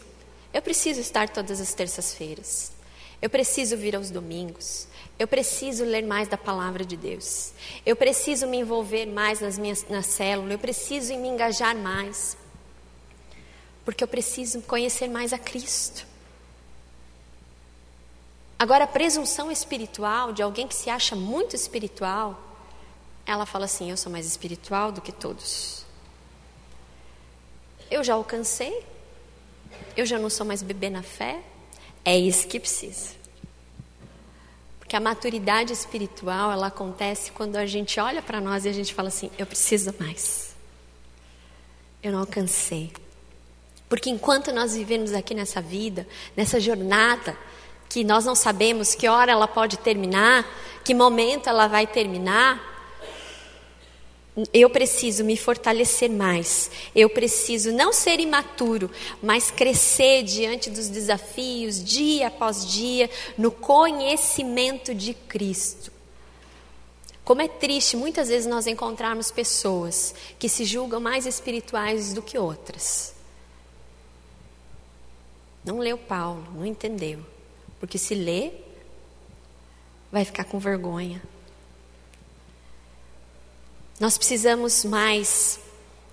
eu 0.52 0.62
preciso 0.62 1.00
estar 1.00 1.28
todas 1.28 1.60
as 1.60 1.74
terças-feiras, 1.74 2.72
eu 3.20 3.28
preciso 3.28 3.76
vir 3.76 3.94
aos 3.94 4.10
domingos, 4.10 4.88
eu 5.18 5.28
preciso 5.28 5.84
ler 5.84 6.06
mais 6.06 6.26
da 6.26 6.38
palavra 6.38 6.86
de 6.86 6.96
Deus, 6.96 7.52
eu 7.84 7.94
preciso 7.94 8.46
me 8.46 8.56
envolver 8.56 9.04
mais 9.04 9.40
nas 9.40 9.58
minhas 9.58 9.86
na 9.90 10.00
célula, 10.00 10.54
eu 10.54 10.58
preciso 10.58 11.14
me 11.18 11.28
engajar 11.28 11.76
mais, 11.76 12.34
porque 13.84 14.02
eu 14.02 14.08
preciso 14.08 14.62
conhecer 14.62 15.08
mais 15.08 15.34
a 15.34 15.38
Cristo. 15.38 16.07
Agora, 18.58 18.84
a 18.84 18.88
presunção 18.88 19.52
espiritual 19.52 20.32
de 20.32 20.42
alguém 20.42 20.66
que 20.66 20.74
se 20.74 20.90
acha 20.90 21.14
muito 21.14 21.54
espiritual, 21.54 22.38
ela 23.24 23.46
fala 23.46 23.66
assim: 23.66 23.90
Eu 23.90 23.96
sou 23.96 24.10
mais 24.10 24.26
espiritual 24.26 24.90
do 24.90 25.00
que 25.00 25.12
todos. 25.12 25.84
Eu 27.90 28.02
já 28.02 28.14
alcancei, 28.14 28.84
eu 29.96 30.04
já 30.04 30.18
não 30.18 30.28
sou 30.28 30.44
mais 30.44 30.62
bebê 30.62 30.90
na 30.90 31.02
fé. 31.02 31.40
É 32.04 32.18
isso 32.18 32.48
que 32.48 32.58
precisa. 32.58 33.16
Porque 34.78 34.96
a 34.96 35.00
maturidade 35.00 35.72
espiritual, 35.72 36.50
ela 36.50 36.68
acontece 36.68 37.30
quando 37.30 37.56
a 37.56 37.66
gente 37.66 38.00
olha 38.00 38.22
para 38.22 38.40
nós 38.40 38.64
e 38.64 38.68
a 38.68 38.72
gente 38.72 38.92
fala 38.92 39.08
assim: 39.08 39.30
Eu 39.38 39.46
preciso 39.46 39.94
mais. 40.00 40.56
Eu 42.02 42.10
não 42.10 42.20
alcancei. 42.20 42.92
Porque 43.88 44.10
enquanto 44.10 44.52
nós 44.52 44.74
vivemos 44.74 45.12
aqui 45.12 45.34
nessa 45.34 45.60
vida, 45.60 46.06
nessa 46.36 46.60
jornada, 46.60 47.36
que 47.88 48.04
nós 48.04 48.24
não 48.24 48.34
sabemos 48.34 48.94
que 48.94 49.08
hora 49.08 49.32
ela 49.32 49.48
pode 49.48 49.78
terminar, 49.78 50.46
que 50.84 50.94
momento 50.94 51.48
ela 51.48 51.66
vai 51.66 51.86
terminar. 51.86 52.66
Eu 54.52 54.70
preciso 54.70 55.24
me 55.24 55.36
fortalecer 55.36 56.08
mais. 56.08 56.70
Eu 56.94 57.10
preciso 57.10 57.72
não 57.72 57.92
ser 57.92 58.20
imaturo, 58.20 58.90
mas 59.22 59.50
crescer 59.50 60.22
diante 60.22 60.70
dos 60.70 60.88
desafios, 60.88 61.82
dia 61.82 62.28
após 62.28 62.64
dia, 62.66 63.10
no 63.36 63.50
conhecimento 63.50 64.94
de 64.94 65.12
Cristo. 65.14 65.90
Como 67.24 67.42
é 67.42 67.48
triste 67.48 67.96
muitas 67.96 68.28
vezes 68.28 68.46
nós 68.46 68.66
encontrarmos 68.66 69.30
pessoas 69.30 70.14
que 70.38 70.48
se 70.48 70.64
julgam 70.64 71.00
mais 71.00 71.26
espirituais 71.26 72.14
do 72.14 72.22
que 72.22 72.38
outras. 72.38 73.14
Não 75.64 75.78
leu 75.78 75.98
Paulo, 75.98 76.46
não 76.54 76.64
entendeu. 76.64 77.20
Porque 77.80 77.98
se 77.98 78.14
lê, 78.14 78.52
vai 80.10 80.24
ficar 80.24 80.44
com 80.44 80.58
vergonha. 80.58 81.22
Nós 84.00 84.16
precisamos 84.16 84.84
mais, 84.84 85.58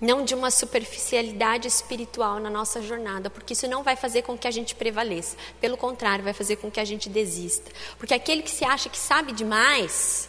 não 0.00 0.24
de 0.24 0.34
uma 0.34 0.50
superficialidade 0.50 1.68
espiritual 1.68 2.40
na 2.40 2.50
nossa 2.50 2.82
jornada, 2.82 3.30
porque 3.30 3.52
isso 3.52 3.68
não 3.68 3.84
vai 3.84 3.94
fazer 3.94 4.22
com 4.22 4.36
que 4.36 4.48
a 4.48 4.50
gente 4.50 4.74
prevaleça. 4.74 5.36
Pelo 5.60 5.76
contrário, 5.76 6.24
vai 6.24 6.32
fazer 6.32 6.56
com 6.56 6.70
que 6.70 6.80
a 6.80 6.84
gente 6.84 7.08
desista. 7.08 7.70
Porque 7.96 8.12
aquele 8.12 8.42
que 8.42 8.50
se 8.50 8.64
acha 8.64 8.88
que 8.88 8.98
sabe 8.98 9.32
demais, 9.32 10.28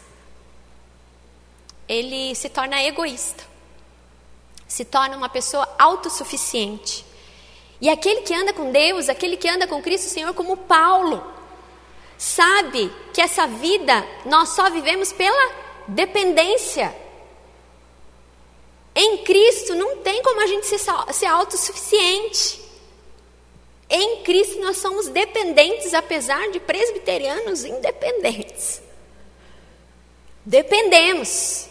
ele 1.87 2.35
se 2.35 2.47
torna 2.47 2.83
egoísta, 2.83 3.43
se 4.67 4.85
torna 4.85 5.17
uma 5.17 5.29
pessoa 5.29 5.67
autossuficiente. 5.79 7.06
E 7.79 7.89
aquele 7.89 8.21
que 8.21 8.33
anda 8.33 8.53
com 8.53 8.71
Deus, 8.71 9.07
aquele 9.07 9.37
que 9.37 9.47
anda 9.47 9.67
com 9.67 9.81
Cristo 9.81 10.09
Senhor, 10.09 10.33
como 10.33 10.57
Paulo, 10.57 11.23
sabe 12.17 12.91
que 13.13 13.21
essa 13.21 13.45
vida 13.45 14.05
nós 14.25 14.49
só 14.49 14.69
vivemos 14.69 15.13
pela 15.13 15.51
dependência. 15.87 16.95
Em 18.95 19.19
Cristo 19.19 19.75
não 19.75 19.97
tem 19.97 20.23
como 20.23 20.41
a 20.41 20.47
gente 20.47 20.65
ser, 20.65 20.79
ser 21.13 21.27
autossuficiente. 21.27 22.59
Em 23.87 24.23
Cristo 24.23 24.59
nós 24.59 24.77
somos 24.77 25.07
dependentes, 25.07 25.93
apesar 25.93 26.49
de 26.49 26.59
presbiterianos 26.59 27.63
independentes. 27.63 28.81
Dependemos. 30.43 31.67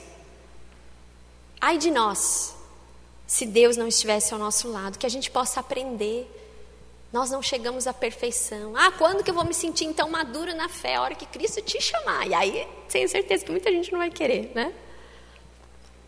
Ai 1.61 1.79
de 1.79 1.91
nós 1.91 2.56
se 3.27 3.47
Deus 3.47 3.77
não 3.77 3.89
estivesse 3.89 4.33
ao 4.33 4.39
nosso 4.39 4.69
lado, 4.69 4.99
que 4.99 5.07
a 5.07 5.11
gente 5.11 5.31
possa 5.31 5.61
aprender. 5.61 6.31
Nós 7.13 7.31
não 7.31 7.43
chegamos 7.43 7.87
à 7.87 7.93
perfeição. 7.93 8.75
Ah, 8.77 8.93
quando 8.93 9.25
que 9.25 9.31
eu 9.31 9.35
vou 9.35 9.45
me 9.45 9.55
sentir 9.55 9.85
então 9.85 10.09
maduro 10.09 10.55
na 10.55 10.69
fé? 10.69 10.97
A 10.97 11.03
hora 11.03 11.15
que 11.15 11.27
Cristo 11.27 11.61
te 11.63 11.81
chamar. 11.81 12.27
E 12.27 12.35
aí, 12.35 12.69
tenho 12.89 13.09
certeza 13.09 13.45
que 13.45 13.51
muita 13.51 13.71
gente 13.71 13.91
não 13.91 13.99
vai 13.99 14.11
querer, 14.11 14.53
né? 14.55 14.73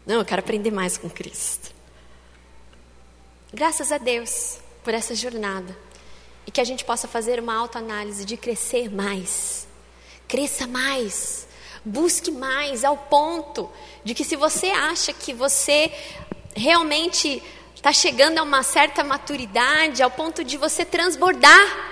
Não, 0.07 0.17
eu 0.17 0.25
quero 0.25 0.41
aprender 0.41 0.71
mais 0.71 0.97
com 0.97 1.09
Cristo. 1.09 1.73
Graças 3.53 3.91
a 3.91 3.99
Deus. 3.99 4.59
por 4.85 4.95
essa 4.95 5.15
jornada 5.15 5.77
e 6.47 6.51
que 6.51 6.63
a 6.63 6.65
gente 6.65 6.83
possa 6.83 7.07
fazer 7.07 7.39
uma 7.39 7.55
autoanálise 7.55 8.25
de 8.25 8.39
crescer 8.39 8.91
mais. 8.91 9.69
Cresça 10.27 10.67
mais. 10.67 11.47
Busque 11.85 12.31
mais 12.31 12.85
ao 12.85 12.97
ponto 12.97 13.71
de 14.03 14.15
que 14.15 14.25
se 14.25 14.35
você 14.35 14.69
acha 14.69 15.13
que 15.13 15.35
você 15.35 15.93
realmente 16.59 17.43
está 17.75 17.93
chegando 17.93 18.39
a 18.39 18.43
uma 18.43 18.63
certa 18.63 19.05
maturidade, 19.05 20.03
ao 20.03 20.11
ponto 20.11 20.43
de 20.43 20.57
você 20.57 20.85
transbordar, 20.85 21.89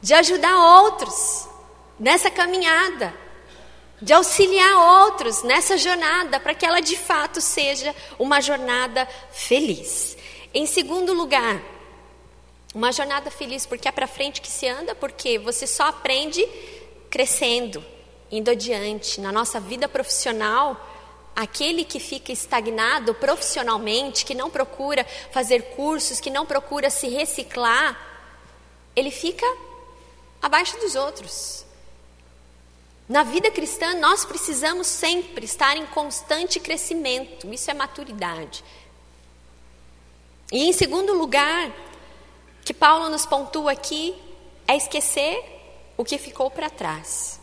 de 0.00 0.14
ajudar 0.14 0.56
outros 0.56 1.46
nessa 2.00 2.30
caminhada, 2.30 3.14
de 4.00 4.12
auxiliar 4.12 5.04
outros 5.04 5.42
nessa 5.42 5.76
jornada, 5.76 6.40
para 6.40 6.54
que 6.54 6.64
ela 6.64 6.80
de 6.80 6.96
fato 6.96 7.40
seja 7.40 7.94
uma 8.18 8.40
jornada 8.40 9.06
feliz. 9.30 10.16
Em 10.52 10.66
segundo 10.66 11.12
lugar, 11.12 11.60
uma 12.74 12.92
jornada 12.92 13.30
feliz, 13.30 13.64
porque 13.64 13.88
é 13.88 13.92
para 13.92 14.06
frente 14.06 14.40
que 14.40 14.50
se 14.50 14.68
anda, 14.68 14.94
porque 14.94 15.38
você 15.38 15.66
só 15.66 15.84
aprende 15.84 16.46
crescendo, 17.08 17.84
indo 18.30 18.50
adiante. 18.50 19.20
Na 19.20 19.32
nossa 19.32 19.58
vida 19.58 19.88
profissional, 19.88 20.95
aquele 21.36 21.84
que 21.84 22.00
fica 22.00 22.32
estagnado 22.32 23.12
profissionalmente, 23.14 24.24
que 24.24 24.34
não 24.34 24.48
procura 24.48 25.04
fazer 25.30 25.74
cursos, 25.76 26.18
que 26.18 26.30
não 26.30 26.46
procura 26.46 26.88
se 26.88 27.08
reciclar, 27.08 28.00
ele 28.96 29.10
fica 29.10 29.46
abaixo 30.40 30.78
dos 30.80 30.94
outros. 30.94 31.66
Na 33.06 33.22
vida 33.22 33.50
cristã, 33.50 33.94
nós 33.94 34.24
precisamos 34.24 34.86
sempre 34.86 35.44
estar 35.44 35.76
em 35.76 35.86
constante 35.86 36.58
crescimento, 36.58 37.52
isso 37.52 37.70
é 37.70 37.74
maturidade. 37.74 38.64
E 40.50 40.64
em 40.64 40.72
segundo 40.72 41.12
lugar, 41.12 41.70
que 42.64 42.72
Paulo 42.72 43.10
nos 43.10 43.26
pontua 43.26 43.72
aqui 43.72 44.14
é 44.66 44.74
esquecer 44.74 45.38
o 45.96 46.04
que 46.04 46.18
ficou 46.18 46.50
para 46.50 46.70
trás. 46.70 47.40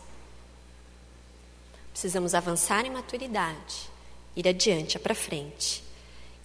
Precisamos 1.94 2.34
avançar 2.34 2.86
em 2.86 2.90
maturidade, 2.90 3.90
ir 4.36 4.48
adiante, 4.48 5.00
para 5.00 5.16
frente. 5.16 5.82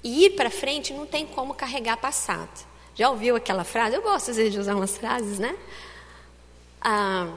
E 0.05 0.27
ir 0.27 0.31
para 0.37 0.51
frente 0.51 0.93
não 0.93 1.07
tem 1.07 1.27
como 1.27 1.55
carregar 1.55 1.97
passado. 1.97 2.67
Já 2.95 3.11
ouviu 3.11 3.35
aquela 3.35 3.65
frase? 3.65 3.97
Eu 3.97 4.03
gosto 4.03 4.31
às 4.31 4.37
vezes 4.37 4.53
de 4.53 4.59
usar 4.61 4.77
umas 4.77 4.97
frases, 4.97 5.39
né? 5.39 5.57
Ah, 6.81 7.33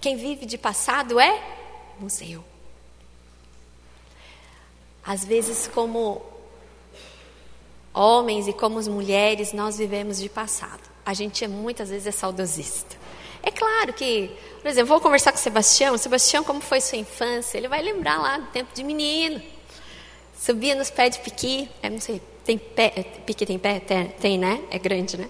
quem 0.00 0.16
vive 0.16 0.44
de 0.44 0.58
passado 0.58 1.18
é 1.18 1.42
museu. 1.98 2.44
Às 5.06 5.24
vezes, 5.24 5.66
como 5.68 6.22
homens 7.92 8.48
e 8.48 8.52
como 8.52 8.78
as 8.78 8.88
mulheres, 8.88 9.52
nós 9.52 9.78
vivemos 9.78 10.18
de 10.18 10.28
passado. 10.28 10.82
A 11.06 11.14
gente 11.14 11.44
é, 11.44 11.48
muitas 11.48 11.90
vezes 11.90 12.06
é 12.06 12.10
saudosista. 12.10 12.96
É 13.46 13.50
claro 13.50 13.92
que, 13.92 14.30
por 14.62 14.68
exemplo, 14.68 14.88
vou 14.88 15.00
conversar 15.00 15.30
com 15.30 15.38
o 15.38 15.40
Sebastião. 15.40 15.98
Sebastião, 15.98 16.42
como 16.42 16.62
foi 16.62 16.80
sua 16.80 16.96
infância? 16.96 17.58
Ele 17.58 17.68
vai 17.68 17.82
lembrar 17.82 18.18
lá 18.18 18.38
do 18.38 18.46
tempo 18.46 18.74
de 18.74 18.82
menino. 18.82 19.42
Subia 20.34 20.74
nos 20.74 20.90
pés 20.90 21.16
de 21.16 21.22
piqui. 21.22 21.68
Eu 21.82 21.90
não 21.90 22.00
sei, 22.00 22.22
tem 22.44 22.56
pé, 22.56 22.90
piqui 23.26 23.44
tem 23.44 23.58
pé? 23.58 23.80
Tem, 23.80 24.08
tem, 24.08 24.38
né? 24.38 24.62
É 24.70 24.78
grande, 24.78 25.18
né? 25.18 25.28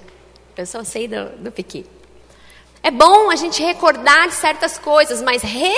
Eu 0.57 0.65
só 0.65 0.85
sei 0.85 1.09
do, 1.09 1.31
do 1.39 1.51
piqui. 1.51 1.85
É 2.85 2.91
bom 2.91 3.31
a 3.31 3.37
gente 3.37 3.61
recordar 3.63 4.31
certas 4.31 4.79
coisas, 4.79 5.21
mas 5.21 5.43
re 5.43 5.75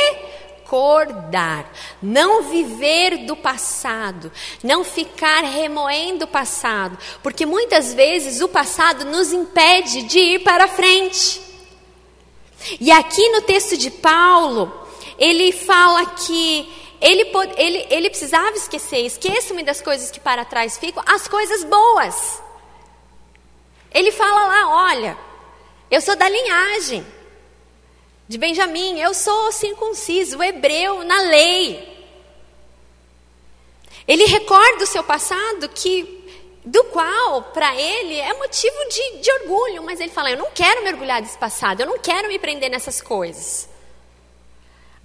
recordar, 0.67 1.71
não 2.03 2.43
viver 2.43 3.19
do 3.19 3.37
passado, 3.37 4.33
não 4.65 4.83
ficar 4.83 5.45
remoendo 5.45 6.25
o 6.25 6.29
passado, 6.29 6.99
porque 7.23 7.47
muitas 7.47 7.95
vezes 7.95 8.41
o 8.41 8.49
passado 8.49 9.05
nos 9.05 9.33
impede 9.33 10.03
de 10.03 10.19
ir 10.19 10.39
para 10.41 10.67
frente. 10.67 11.41
E 12.81 12.91
aqui 12.91 13.29
no 13.31 13.43
texto 13.43 13.77
de 13.77 13.91
Paulo, 13.91 14.73
ele 15.19 15.53
fala 15.53 16.07
que 16.07 16.69
ele, 17.01 17.31
ele, 17.57 17.87
ele 17.91 18.11
precisava 18.11 18.57
esquecer, 18.57 19.05
esqueça-me 19.05 19.63
das 19.63 19.81
coisas 19.81 20.11
que 20.11 20.21
para 20.21 20.45
trás 20.45 20.79
ficam, 20.79 21.03
as 21.07 21.29
coisas 21.29 21.65
boas. 21.65 22.43
Ele 23.93 24.11
fala 24.13 24.47
lá: 24.47 24.87
olha, 24.89 25.19
eu 25.91 26.01
sou 26.01 26.17
da 26.17 26.29
linhagem 26.29 27.07
de 28.29 28.39
Benjamim, 28.39 28.99
eu 28.99 29.15
sou 29.15 29.53
circunciso, 29.53 30.43
hebreu 30.43 31.05
na 31.05 31.21
lei. 31.23 31.97
Ele 34.07 34.25
recorda 34.25 34.85
o 34.85 34.87
seu 34.87 35.03
passado 35.03 35.69
que 35.69 36.26
do 36.67 36.83
qual 36.85 37.43
para 37.43 37.77
ele 37.77 38.19
é 38.19 38.35
motivo 38.35 38.77
de, 38.91 39.19
de 39.19 39.31
orgulho, 39.31 39.85
mas 39.85 40.01
ele 40.01 40.11
fala: 40.11 40.31
eu 40.33 40.37
não 40.37 40.51
quero 40.51 40.83
mergulhar 40.83 41.23
desse 41.23 41.39
passado, 41.39 41.81
eu 41.81 41.87
não 41.87 41.99
quero 41.99 42.29
me 42.29 42.39
prender 42.39 42.69
nessas 42.69 43.01
coisas. 43.01 43.69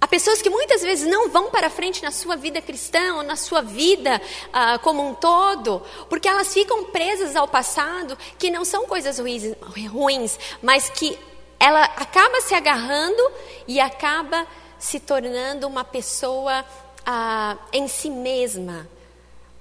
Há 0.00 0.08
pessoas 0.08 0.42
que 0.42 0.50
muitas 0.50 0.82
vezes 0.82 1.08
não 1.08 1.30
vão 1.30 1.48
para 1.48 1.70
frente 1.70 2.02
na 2.02 2.10
sua 2.10 2.34
vida 2.34 2.60
cristã 2.60 3.14
ou 3.14 3.22
na 3.22 3.36
sua 3.36 3.62
vida 3.62 4.20
uh, 4.48 4.80
como 4.80 5.00
um 5.00 5.14
todo, 5.14 5.80
porque 6.08 6.26
elas 6.26 6.52
ficam 6.52 6.86
presas 6.86 7.36
ao 7.36 7.46
passado, 7.46 8.18
que 8.36 8.50
não 8.50 8.64
são 8.64 8.84
coisas 8.84 9.20
ruins, 9.20 9.54
ruins 9.88 10.38
mas 10.60 10.90
que 10.90 11.16
ela 11.60 11.84
acaba 11.84 12.40
se 12.40 12.52
agarrando 12.52 13.22
e 13.68 13.78
acaba 13.78 14.44
se 14.76 14.98
tornando 14.98 15.68
uma 15.68 15.84
pessoa 15.84 16.64
ah, 17.06 17.56
em 17.72 17.86
si 17.86 18.10
mesma. 18.10 18.88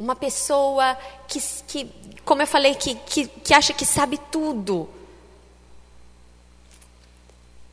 Uma 0.01 0.15
pessoa 0.15 0.97
que, 1.27 1.39
que 1.67 1.87
como 2.25 2.41
eu 2.41 2.47
falei, 2.47 2.73
que, 2.73 2.95
que, 2.95 3.27
que 3.27 3.53
acha 3.53 3.71
que 3.71 3.85
sabe 3.85 4.19
tudo. 4.31 4.89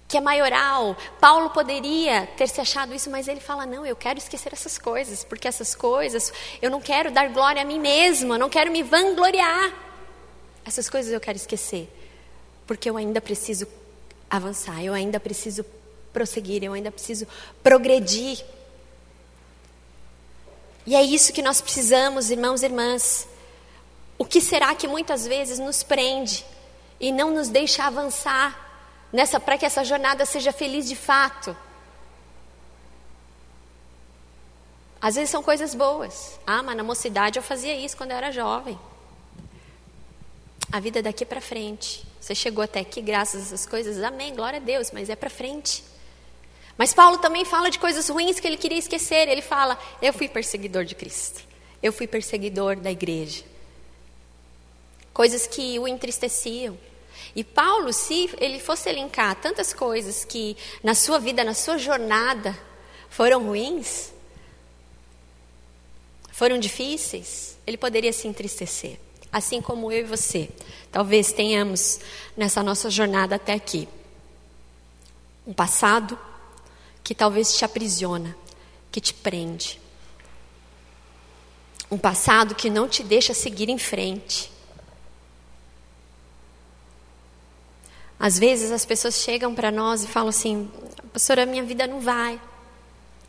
Que 0.06 0.18
é 0.18 0.20
maioral. 0.20 0.94
Paulo 1.18 1.48
poderia 1.48 2.26
ter 2.36 2.46
se 2.46 2.60
achado 2.60 2.94
isso, 2.94 3.08
mas 3.08 3.28
ele 3.28 3.40
fala: 3.40 3.64
não, 3.64 3.86
eu 3.86 3.96
quero 3.96 4.18
esquecer 4.18 4.52
essas 4.52 4.76
coisas, 4.76 5.24
porque 5.24 5.48
essas 5.48 5.74
coisas, 5.74 6.30
eu 6.60 6.70
não 6.70 6.82
quero 6.82 7.10
dar 7.10 7.30
glória 7.30 7.62
a 7.62 7.64
mim 7.64 7.80
mesmo, 7.80 8.34
eu 8.34 8.38
não 8.38 8.50
quero 8.50 8.70
me 8.70 8.82
vangloriar. 8.82 9.72
Essas 10.66 10.90
coisas 10.90 11.10
eu 11.10 11.20
quero 11.20 11.38
esquecer, 11.38 11.90
porque 12.66 12.90
eu 12.90 12.98
ainda 12.98 13.22
preciso 13.22 13.66
avançar, 14.28 14.84
eu 14.84 14.92
ainda 14.92 15.18
preciso 15.18 15.64
prosseguir, 16.12 16.62
eu 16.62 16.74
ainda 16.74 16.90
preciso 16.90 17.26
progredir. 17.62 18.44
E 20.88 20.94
é 20.94 21.03
isso 21.03 21.35
que 21.35 21.42
nós 21.42 21.61
precisamos, 21.61 22.31
irmãos 22.31 22.62
e 22.62 22.64
irmãs. 22.64 23.29
O 24.16 24.24
que 24.24 24.40
será 24.40 24.74
que 24.74 24.88
muitas 24.88 25.27
vezes 25.27 25.59
nos 25.59 25.83
prende 25.83 26.46
e 26.98 27.12
não 27.12 27.31
nos 27.31 27.51
deixa 27.51 27.85
avançar 27.85 29.07
nessa 29.12 29.38
para 29.38 29.59
que 29.59 29.66
essa 29.66 29.85
jornada 29.85 30.24
seja 30.24 30.51
feliz 30.51 30.88
de 30.88 30.96
fato? 30.96 31.55
Às 34.98 35.16
vezes 35.16 35.29
são 35.29 35.42
coisas 35.42 35.74
boas. 35.74 36.40
Ah, 36.46 36.62
mas 36.62 36.74
na 36.74 36.83
mocidade 36.83 37.38
eu 37.38 37.42
fazia 37.42 37.77
isso 37.77 37.94
quando 37.94 38.12
eu 38.12 38.16
era 38.16 38.33
jovem. 38.33 38.81
A 40.72 40.81
vida 40.81 41.03
daqui 41.03 41.27
para 41.27 41.42
frente. 41.42 42.03
Você 42.18 42.35
chegou 42.35 42.64
até 42.64 42.81
aqui 42.81 43.03
graças 43.03 43.42
a 43.42 43.44
essas 43.44 43.66
coisas, 43.66 44.03
amém, 44.03 44.35
glória 44.35 44.59
a 44.59 44.62
Deus, 44.62 44.90
mas 44.90 45.11
é 45.11 45.16
para 45.16 45.29
frente. 45.29 45.85
Mas 46.78 46.94
Paulo 46.94 47.18
também 47.18 47.44
fala 47.44 47.70
de 47.70 47.78
coisas 47.78 48.08
ruins 48.08 48.40
que 48.40 48.46
ele 48.46 48.56
queria 48.56 48.78
esquecer. 48.78 49.28
Ele 49.28 49.42
fala: 49.42 49.78
Eu 50.00 50.12
fui 50.12 50.28
perseguidor 50.28 50.84
de 50.84 50.94
Cristo, 50.94 51.42
eu 51.82 51.92
fui 51.92 52.06
perseguidor 52.06 52.76
da 52.76 52.90
igreja. 52.90 53.44
Coisas 55.12 55.46
que 55.46 55.78
o 55.78 55.88
entristeciam. 55.88 56.78
E 57.34 57.42
Paulo, 57.42 57.92
se 57.92 58.30
ele 58.38 58.60
fosse 58.60 58.88
elencar 58.88 59.34
tantas 59.34 59.74
coisas 59.74 60.24
que 60.24 60.56
na 60.82 60.94
sua 60.94 61.18
vida, 61.18 61.42
na 61.42 61.52
sua 61.52 61.76
jornada, 61.76 62.56
foram 63.10 63.44
ruins, 63.44 64.12
foram 66.30 66.58
difíceis, 66.58 67.58
ele 67.66 67.76
poderia 67.76 68.12
se 68.12 68.28
entristecer 68.28 68.98
assim 69.32 69.60
como 69.60 69.92
eu 69.92 70.00
e 70.00 70.04
você, 70.04 70.48
talvez 70.90 71.32
tenhamos 71.32 72.00
nessa 72.36 72.62
nossa 72.62 72.90
jornada 72.90 73.36
até 73.36 73.52
aqui 73.52 73.88
um 75.46 75.52
passado 75.52 76.18
que 77.02 77.14
talvez 77.14 77.56
te 77.56 77.64
aprisiona, 77.64 78.37
que 78.90 79.00
te 79.00 79.14
prende. 79.14 79.80
Um 81.90 81.96
passado 81.98 82.54
que 82.54 82.68
não 82.68 82.88
te 82.88 83.02
deixa 83.02 83.32
seguir 83.32 83.68
em 83.68 83.78
frente. 83.78 84.50
Às 88.20 88.38
vezes 88.38 88.72
as 88.72 88.84
pessoas 88.84 89.14
chegam 89.14 89.54
para 89.54 89.70
nós 89.70 90.02
e 90.02 90.08
falam 90.08 90.28
assim: 90.28 90.70
Pastora, 91.12 91.46
minha 91.46 91.62
vida 91.62 91.87
não 91.87 92.00
vai, 92.00 92.40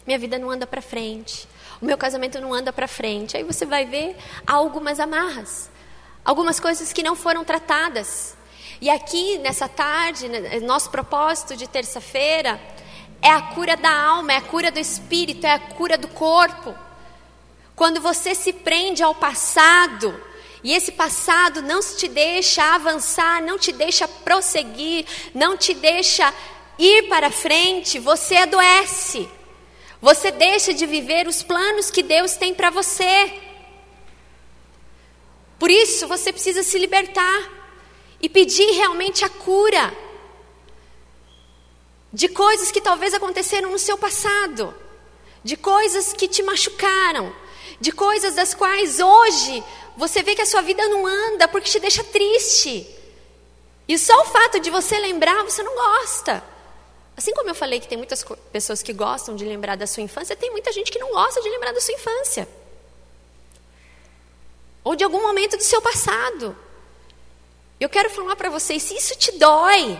minha 0.06 0.18
vida 0.18 0.38
não 0.40 0.50
anda 0.50 0.66
para 0.66 0.82
frente, 0.82 1.48
o 1.82 1.86
meu 1.86 1.98
casamento 1.98 2.42
não 2.42 2.54
anda 2.54 2.74
para 2.74 2.88
frente. 2.88 3.38
Aí 3.38 3.44
você 3.44 3.66
vai 3.66 3.86
ver 3.86 4.18
algumas 4.46 5.00
amarras, 5.00 5.70
algumas 6.26 6.60
coisas 6.60 6.92
que 6.92 7.04
não 7.04 7.16
foram 7.16 7.46
tratadas. 7.46 8.36
E 8.82 8.90
aqui, 8.90 9.38
nessa 9.40 9.68
tarde, 9.68 10.28
né, 10.28 10.60
nosso 10.62 10.90
propósito 10.90 11.56
de 11.56 11.68
terça-feira 11.68 12.60
é 13.22 13.30
a 13.30 13.42
cura 13.42 13.76
da 13.76 13.92
alma, 13.92 14.34
é 14.34 14.38
a 14.38 14.42
cura 14.42 14.72
do 14.72 14.80
espírito, 14.80 15.46
é 15.46 15.54
a 15.54 15.60
cura 15.60 15.98
do 15.98 16.08
corpo. 16.08 16.76
Quando 17.76 18.02
você 18.02 18.34
se 18.36 18.52
prende 18.54 19.04
ao 19.04 19.16
passado 19.16 20.22
e 20.64 20.74
esse 20.74 20.92
passado 20.92 21.62
não 21.62 21.80
te 21.82 22.08
deixa 22.08 22.64
avançar, 22.76 23.42
não 23.42 23.58
te 23.58 23.72
deixa 23.72 24.08
prosseguir, 24.08 25.06
não 25.34 25.58
te 25.58 25.74
deixa 25.74 26.34
ir 26.78 27.08
para 27.08 27.32
frente, 27.32 28.00
você 28.00 28.38
adoece. 28.38 29.30
Você 30.02 30.32
deixa 30.32 30.74
de 30.74 30.86
viver 30.86 31.28
os 31.28 31.44
planos 31.44 31.92
que 31.92 32.02
Deus 32.02 32.36
tem 32.36 32.54
para 32.54 32.70
você. 32.70 33.34
Por 35.58 35.70
isso, 35.70 36.08
você 36.08 36.32
precisa 36.32 36.64
se 36.64 36.78
libertar 36.80 37.50
e 38.22 38.30
pedir 38.30 38.72
realmente 38.72 39.26
a 39.26 39.30
cura 39.30 39.94
de 42.12 42.28
coisas 42.28 42.72
que 42.72 42.82
talvez 42.82 43.14
aconteceram 43.14 43.72
no 43.72 43.80
seu 43.80 43.98
passado, 43.98 44.74
de 45.44 45.56
coisas 45.56 46.14
que 46.14 46.28
te 46.28 46.42
machucaram, 46.42 47.34
de 47.80 47.92
coisas 47.92 48.36
das 48.36 48.54
quais 48.54 49.00
hoje 49.00 49.64
você 49.96 50.24
vê 50.24 50.36
que 50.36 50.42
a 50.42 50.46
sua 50.46 50.62
vida 50.62 50.88
não 50.88 51.06
anda 51.06 51.48
porque 51.48 51.70
te 51.70 51.80
deixa 51.80 52.04
triste. 52.04 52.88
E 53.88 53.98
só 53.98 54.22
o 54.22 54.26
fato 54.26 54.60
de 54.60 54.70
você 54.70 54.98
lembrar, 55.00 55.44
você 55.44 55.64
não 55.64 55.76
gosta. 55.76 56.44
Assim 57.18 57.34
como 57.34 57.50
eu 57.50 57.56
falei 57.56 57.80
que 57.80 57.88
tem 57.88 57.98
muitas 57.98 58.24
pessoas 58.52 58.82
que 58.82 58.94
gostam 58.94 59.36
de 59.36 59.44
lembrar 59.44 59.76
da 59.76 59.86
sua 59.86 60.02
infância, 60.02 60.36
tem 60.36 60.52
muita 60.52 60.72
gente 60.72 60.92
que 60.92 61.00
não 61.00 61.12
gosta 61.12 61.42
de 61.42 61.50
lembrar 61.50 61.74
da 61.74 61.82
sua 61.82 61.94
infância. 61.94 62.48
Ou 64.84 64.96
de 64.96 65.04
algum 65.04 65.22
momento 65.22 65.58
do 65.58 65.64
seu 65.64 65.82
passado. 65.82 66.56
Eu 67.80 67.90
quero 67.90 68.10
falar 68.10 68.36
para 68.36 68.50
vocês, 68.50 68.84
se 68.84 68.96
isso 68.96 69.18
te 69.18 69.32
dói, 69.34 70.00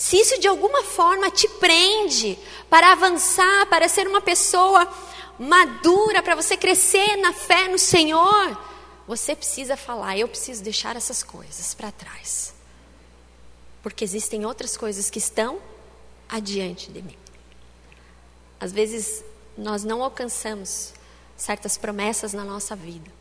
se 0.00 0.16
isso 0.16 0.40
de 0.40 0.48
alguma 0.48 0.82
forma 0.82 1.30
te 1.30 1.46
prende 1.46 2.38
para 2.70 2.92
avançar, 2.92 3.66
para 3.66 3.86
ser 3.86 4.08
uma 4.08 4.22
pessoa 4.22 4.90
madura, 5.38 6.22
para 6.22 6.34
você 6.34 6.56
crescer 6.56 7.16
na 7.16 7.34
fé 7.34 7.68
no 7.68 7.78
Senhor, 7.78 8.58
você 9.06 9.36
precisa 9.36 9.76
falar: 9.76 10.16
eu 10.16 10.26
preciso 10.26 10.62
deixar 10.62 10.96
essas 10.96 11.22
coisas 11.22 11.74
para 11.74 11.92
trás. 11.92 12.54
Porque 13.82 14.02
existem 14.02 14.46
outras 14.46 14.74
coisas 14.74 15.10
que 15.10 15.18
estão 15.18 15.60
adiante 16.30 16.90
de 16.90 17.02
mim. 17.02 17.18
Às 18.58 18.72
vezes 18.72 19.22
nós 19.54 19.84
não 19.84 20.02
alcançamos 20.02 20.94
certas 21.36 21.76
promessas 21.76 22.32
na 22.32 22.42
nossa 22.42 22.74
vida, 22.74 23.12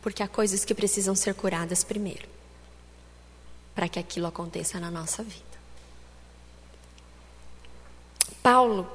porque 0.00 0.22
há 0.22 0.28
coisas 0.28 0.64
que 0.64 0.72
precisam 0.72 1.16
ser 1.16 1.34
curadas 1.34 1.82
primeiro, 1.82 2.28
para 3.74 3.88
que 3.88 3.98
aquilo 3.98 4.28
aconteça 4.28 4.78
na 4.78 4.88
nossa 4.88 5.24
vida. 5.24 5.45
Paulo 8.46 8.88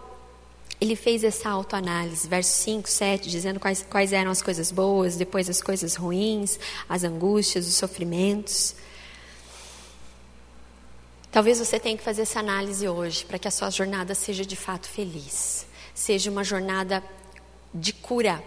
ele 0.80 0.96
fez 0.96 1.26
essa 1.26 1.50
autoanálise, 1.50 2.26
verso 2.26 2.58
5, 2.60 2.90
7, 2.90 3.30
dizendo 3.30 3.60
quais, 3.60 3.86
quais 3.90 4.14
eram 4.14 4.32
as 4.32 4.42
coisas 4.42 4.72
boas, 4.72 5.18
depois 5.18 5.50
as 5.50 5.62
coisas 5.62 5.96
ruins, 5.96 6.58
as 6.88 7.04
angústias, 7.04 7.68
os 7.68 7.74
sofrimentos. 7.74 8.74
Talvez 11.30 11.60
você 11.60 11.78
tenha 11.82 11.98
que 11.98 12.04
fazer 12.04 12.22
essa 12.22 12.40
análise 12.40 12.88
hoje, 12.88 13.26
para 13.26 13.38
que 13.38 13.46
a 13.46 13.52
sua 13.52 13.70
jornada 13.70 14.16
seja 14.16 14.46
de 14.46 14.56
fato 14.56 14.88
feliz, 14.88 15.68
seja 15.94 16.32
uma 16.32 16.46
jornada 16.46 17.04
de 17.74 17.92
cura 17.92 18.42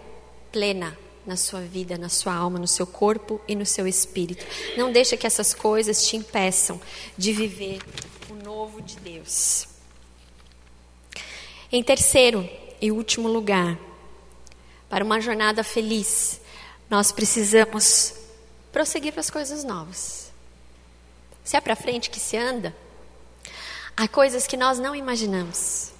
plena 0.51 0.97
na 1.23 1.37
sua 1.37 1.61
vida, 1.61 1.99
na 1.99 2.09
sua 2.09 2.33
alma, 2.33 2.57
no 2.57 2.67
seu 2.67 2.87
corpo 2.87 3.39
e 3.47 3.53
no 3.53 3.65
seu 3.65 3.87
espírito. 3.87 4.43
Não 4.75 4.91
deixe 4.91 5.15
que 5.15 5.27
essas 5.27 5.53
coisas 5.53 6.03
te 6.03 6.17
impeçam 6.17 6.81
de 7.15 7.31
viver 7.31 7.79
o 8.27 8.33
novo 8.43 8.81
de 8.81 8.95
Deus. 8.97 9.74
Em 11.71 11.83
terceiro 11.83 12.47
e 12.79 12.91
último 12.91 13.27
lugar, 13.27 13.77
para 14.89 15.03
uma 15.03 15.19
jornada 15.19 15.63
feliz, 15.63 16.39
nós 16.89 17.11
precisamos 17.11 18.13
prosseguir 18.71 19.11
para 19.11 19.21
as 19.21 19.29
coisas 19.29 19.63
novas. 19.63 20.31
Se 21.43 21.57
é 21.57 21.61
para 21.61 21.75
frente 21.75 22.09
que 22.09 22.19
se 22.19 22.37
anda, 22.37 22.75
há 23.95 24.07
coisas 24.07 24.45
que 24.45 24.57
nós 24.57 24.79
não 24.79 24.95
imaginamos. 24.95 25.91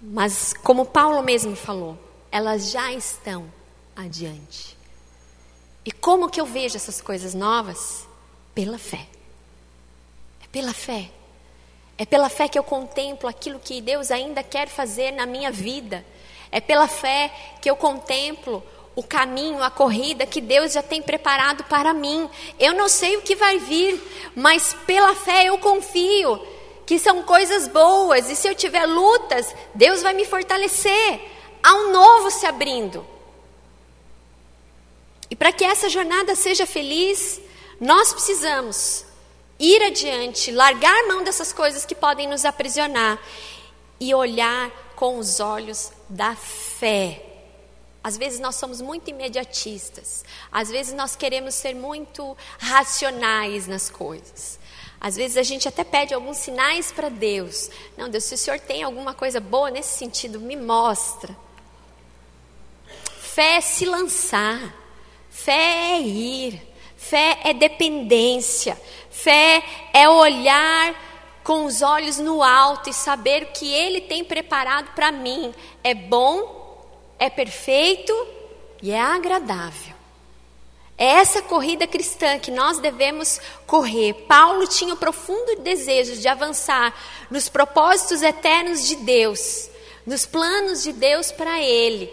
Mas, 0.00 0.52
como 0.52 0.86
Paulo 0.86 1.22
mesmo 1.22 1.56
falou, 1.56 1.98
elas 2.30 2.70
já 2.70 2.92
estão 2.92 3.52
adiante. 3.96 4.76
E 5.84 5.90
como 5.92 6.28
que 6.28 6.40
eu 6.40 6.46
vejo 6.46 6.76
essas 6.76 7.00
coisas 7.00 7.34
novas? 7.34 8.06
Pela 8.54 8.78
fé. 8.78 9.08
É 10.42 10.46
pela 10.52 10.72
fé. 10.72 11.10
É 11.98 12.06
pela 12.06 12.28
fé 12.28 12.46
que 12.46 12.56
eu 12.56 12.62
contemplo 12.62 13.28
aquilo 13.28 13.58
que 13.58 13.80
Deus 13.80 14.12
ainda 14.12 14.40
quer 14.42 14.68
fazer 14.68 15.10
na 15.10 15.26
minha 15.26 15.50
vida. 15.50 16.06
É 16.50 16.60
pela 16.60 16.86
fé 16.86 17.30
que 17.60 17.68
eu 17.68 17.74
contemplo 17.74 18.62
o 18.94 19.02
caminho, 19.02 19.62
a 19.62 19.70
corrida 19.70 20.24
que 20.24 20.40
Deus 20.40 20.72
já 20.72 20.82
tem 20.82 21.02
preparado 21.02 21.64
para 21.64 21.92
mim. 21.92 22.30
Eu 22.58 22.72
não 22.72 22.88
sei 22.88 23.16
o 23.16 23.22
que 23.22 23.34
vai 23.34 23.58
vir, 23.58 24.00
mas 24.34 24.74
pela 24.86 25.14
fé 25.16 25.46
eu 25.46 25.58
confio 25.58 26.40
que 26.86 26.98
são 26.98 27.22
coisas 27.24 27.66
boas 27.68 28.30
e 28.30 28.36
se 28.36 28.48
eu 28.48 28.54
tiver 28.54 28.86
lutas, 28.86 29.54
Deus 29.74 30.00
vai 30.00 30.14
me 30.14 30.24
fortalecer. 30.24 31.20
Há 31.62 31.74
um 31.74 31.92
novo 31.92 32.30
se 32.30 32.46
abrindo. 32.46 33.04
E 35.30 35.36
para 35.36 35.52
que 35.52 35.64
essa 35.64 35.88
jornada 35.88 36.34
seja 36.34 36.64
feliz, 36.64 37.40
nós 37.80 38.12
precisamos 38.12 39.04
ir 39.58 39.82
adiante, 39.82 40.52
largar 40.52 41.06
mão 41.06 41.24
dessas 41.24 41.52
coisas 41.52 41.84
que 41.84 41.94
podem 41.94 42.26
nos 42.26 42.44
aprisionar 42.44 43.18
e 44.00 44.14
olhar 44.14 44.70
com 44.94 45.18
os 45.18 45.40
olhos 45.40 45.90
da 46.08 46.34
fé. 46.36 47.24
Às 48.02 48.16
vezes 48.16 48.38
nós 48.38 48.54
somos 48.54 48.80
muito 48.80 49.10
imediatistas, 49.10 50.24
às 50.50 50.70
vezes 50.70 50.94
nós 50.94 51.16
queremos 51.16 51.54
ser 51.54 51.74
muito 51.74 52.36
racionais 52.58 53.66
nas 53.66 53.90
coisas. 53.90 54.58
Às 55.00 55.14
vezes 55.14 55.36
a 55.36 55.42
gente 55.42 55.68
até 55.68 55.84
pede 55.84 56.12
alguns 56.12 56.38
sinais 56.38 56.90
para 56.90 57.08
Deus. 57.08 57.70
Não, 57.96 58.08
Deus, 58.08 58.24
se 58.24 58.34
o 58.34 58.38
Senhor 58.38 58.58
tem 58.58 58.82
alguma 58.82 59.14
coisa 59.14 59.38
boa 59.38 59.70
nesse 59.70 59.96
sentido, 59.96 60.40
me 60.40 60.56
mostra. 60.56 61.36
Fé 63.20 63.56
é 63.56 63.60
se 63.60 63.84
lançar, 63.84 64.74
fé 65.30 65.92
é 65.92 66.00
ir, 66.00 66.60
fé 66.96 67.38
é 67.44 67.54
dependência, 67.54 68.76
Fé 69.22 69.64
é 69.92 70.08
olhar 70.08 70.94
com 71.42 71.64
os 71.64 71.82
olhos 71.82 72.18
no 72.18 72.40
alto 72.40 72.88
e 72.88 72.92
saber 72.92 73.42
o 73.42 73.46
que 73.46 73.68
Ele 73.72 74.00
tem 74.00 74.22
preparado 74.22 74.94
para 74.94 75.10
mim 75.10 75.52
é 75.82 75.92
bom, 75.92 76.86
é 77.18 77.28
perfeito 77.28 78.14
e 78.80 78.92
é 78.92 79.00
agradável. 79.00 79.92
É 80.96 81.04
essa 81.04 81.42
corrida 81.42 81.84
cristã 81.84 82.38
que 82.38 82.52
nós 82.52 82.78
devemos 82.78 83.40
correr. 83.66 84.14
Paulo 84.28 84.68
tinha 84.68 84.94
o 84.94 84.98
profundo 84.98 85.62
desejo 85.62 86.16
de 86.16 86.28
avançar 86.28 86.94
nos 87.28 87.48
propósitos 87.48 88.22
eternos 88.22 88.86
de 88.86 88.94
Deus, 88.96 89.68
nos 90.06 90.26
planos 90.26 90.84
de 90.84 90.92
Deus 90.92 91.32
para 91.32 91.60
ele. 91.60 92.08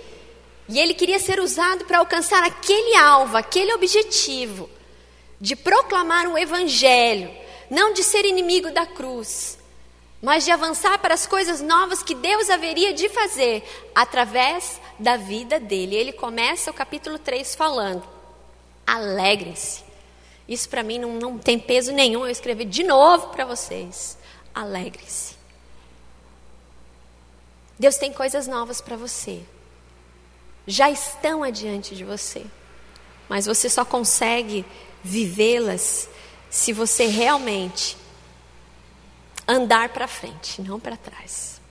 E 0.68 0.80
ele 0.80 0.96
queria 0.96 1.20
ser 1.20 1.40
usado 1.40 1.86
para 1.86 2.00
alcançar 2.00 2.44
aquele 2.44 2.96
alvo, 2.96 3.38
aquele 3.38 3.74
objetivo 3.74 4.68
de 5.46 5.56
proclamar 5.56 6.28
o 6.28 6.36
Evangelho, 6.36 7.32
não 7.70 7.94
de 7.94 8.04
ser 8.04 8.26
inimigo 8.26 8.72
da 8.72 8.84
cruz, 8.84 9.60
mas 10.20 10.44
de 10.44 10.50
avançar 10.50 10.98
para 10.98 11.14
as 11.14 11.28
coisas 11.28 11.62
novas 11.62 12.02
que 12.02 12.16
Deus 12.16 12.50
haveria 12.50 12.96
de 12.96 13.08
fazer 13.10 13.64
através 13.94 14.82
da 14.98 15.18
vida 15.18 15.60
dele. 15.60 15.96
Ele 15.96 16.12
começa 16.12 16.72
o 16.72 16.74
capítulo 16.74 17.20
3 17.20 17.54
falando: 17.54 18.04
alegrem-se. 18.88 19.84
Isso 20.48 20.68
para 20.68 20.82
mim 20.82 20.98
não, 20.98 21.12
não 21.14 21.38
tem 21.38 21.60
peso 21.60 21.92
nenhum, 21.92 22.26
eu 22.26 22.32
escrevi 22.32 22.66
de 22.66 22.84
novo 22.84 23.28
para 23.28 23.46
vocês. 23.46 24.18
Alegrem-se. 24.52 25.36
Deus 27.78 27.98
tem 27.98 28.12
coisas 28.12 28.48
novas 28.48 28.82
para 28.82 28.98
você. 28.98 29.44
Já 30.66 30.90
estão 30.90 31.44
adiante 31.44 31.96
de 31.96 32.04
você. 32.04 32.44
Mas 33.30 33.46
você 33.46 33.70
só 33.70 33.86
consegue 33.86 34.66
vivê-las 35.06 36.10
se 36.50 36.74
você 36.74 37.06
realmente 37.06 37.96
andar 39.48 39.90
para 39.90 40.08
frente, 40.08 40.62
não 40.62 40.80
para 40.80 40.98
trás. 40.98 41.62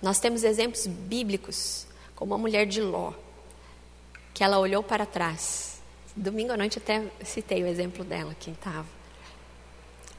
Nós 0.00 0.20
temos 0.20 0.44
exemplos 0.44 0.86
bíblicos, 0.86 1.86
como 2.14 2.32
a 2.32 2.38
mulher 2.38 2.66
de 2.66 2.80
Ló, 2.80 3.12
que 4.32 4.44
ela 4.44 4.58
olhou 4.58 4.82
para 4.82 5.04
trás. 5.04 5.80
Domingo 6.14 6.52
à 6.52 6.56
noite 6.56 6.78
até 6.78 7.04
citei 7.24 7.64
o 7.64 7.66
exemplo 7.66 8.04
dela, 8.04 8.36
quem 8.38 8.52
estava. 8.52 8.86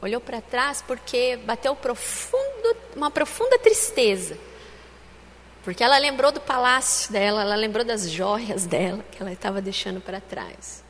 Olhou 0.01 0.19
para 0.19 0.41
trás 0.41 0.81
porque 0.81 1.37
bateu 1.37 1.75
profundo, 1.75 2.75
uma 2.95 3.09
profunda 3.09 3.57
tristeza. 3.57 4.37
Porque 5.63 5.83
ela 5.83 5.97
lembrou 5.97 6.31
do 6.31 6.41
palácio 6.41 7.13
dela, 7.13 7.41
ela 7.41 7.55
lembrou 7.55 7.85
das 7.85 8.09
joias 8.09 8.65
dela 8.65 9.05
que 9.11 9.21
ela 9.21 9.31
estava 9.31 9.61
deixando 9.61 10.01
para 10.01 10.19
trás 10.19 10.83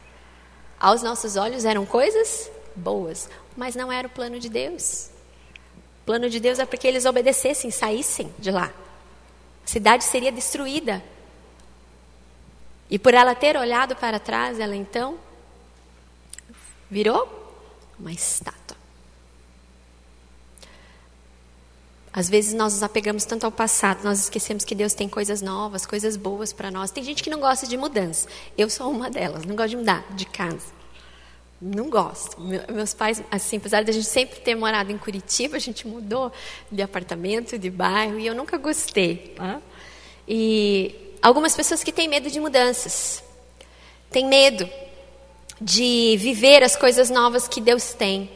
aos 0.81 1.03
nossos 1.03 1.35
olhos 1.35 1.63
eram 1.63 1.85
coisas 1.85 2.49
boas, 2.75 3.29
mas 3.55 3.75
não 3.75 3.91
era 3.91 4.07
o 4.07 4.09
plano 4.09 4.39
de 4.39 4.49
Deus. 4.49 5.11
O 6.01 6.05
plano 6.07 6.27
de 6.27 6.39
Deus 6.39 6.57
é 6.57 6.65
porque 6.65 6.87
eles 6.87 7.05
obedecessem, 7.05 7.69
saíssem 7.69 8.33
de 8.39 8.49
lá. 8.49 8.73
A 9.63 9.67
cidade 9.67 10.03
seria 10.03 10.31
destruída. 10.31 11.03
E 12.89 12.97
por 12.97 13.13
ela 13.13 13.35
ter 13.35 13.55
olhado 13.55 13.95
para 13.95 14.19
trás, 14.19 14.59
ela 14.59 14.75
então 14.75 15.19
virou 16.89 17.29
uma 17.99 18.11
estátua. 18.11 18.60
Às 22.13 22.29
vezes 22.29 22.53
nós 22.53 22.73
nos 22.73 22.83
apegamos 22.83 23.23
tanto 23.23 23.45
ao 23.45 23.51
passado, 23.51 24.03
nós 24.03 24.19
esquecemos 24.19 24.65
que 24.65 24.75
Deus 24.75 24.93
tem 24.93 25.07
coisas 25.07 25.41
novas, 25.41 25.85
coisas 25.85 26.17
boas 26.17 26.51
para 26.51 26.69
nós. 26.69 26.91
Tem 26.91 27.03
gente 27.03 27.23
que 27.23 27.29
não 27.29 27.39
gosta 27.39 27.65
de 27.65 27.77
mudança. 27.77 28.27
Eu 28.57 28.69
sou 28.69 28.91
uma 28.91 29.09
delas, 29.09 29.45
não 29.45 29.55
gosto 29.55 29.69
de 29.69 29.77
mudar 29.77 30.05
de 30.13 30.25
casa. 30.25 30.81
Não 31.61 31.89
gosto. 31.89 32.41
meus 32.41 32.93
pais, 32.93 33.23
assim, 33.29 33.57
apesar 33.57 33.83
de 33.83 33.91
a 33.91 33.93
gente 33.93 34.07
sempre 34.07 34.39
ter 34.39 34.55
morado 34.55 34.91
em 34.91 34.97
Curitiba, 34.97 35.55
a 35.55 35.59
gente 35.59 35.87
mudou 35.87 36.31
de 36.71 36.81
apartamento, 36.81 37.57
de 37.57 37.69
bairro, 37.69 38.19
e 38.19 38.27
eu 38.27 38.35
nunca 38.35 38.57
gostei. 38.57 39.33
Tá? 39.37 39.61
E 40.27 41.15
algumas 41.21 41.55
pessoas 41.55 41.83
que 41.83 41.91
têm 41.91 42.07
medo 42.09 42.29
de 42.31 42.39
mudanças, 42.39 43.23
têm 44.09 44.25
medo 44.27 44.67
de 45.61 46.17
viver 46.17 46.63
as 46.63 46.75
coisas 46.75 47.09
novas 47.09 47.47
que 47.47 47.61
Deus 47.61 47.93
tem. 47.93 48.29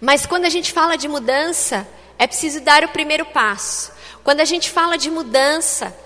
Mas 0.00 0.26
quando 0.26 0.44
a 0.44 0.50
gente 0.50 0.72
fala 0.72 0.96
de 0.96 1.06
mudança, 1.06 1.88
é 2.18 2.26
preciso 2.26 2.60
dar 2.60 2.84
o 2.84 2.88
primeiro 2.88 3.24
passo. 3.26 3.92
Quando 4.24 4.40
a 4.40 4.44
gente 4.44 4.70
fala 4.70 4.96
de 4.96 5.10
mudança, 5.10 5.96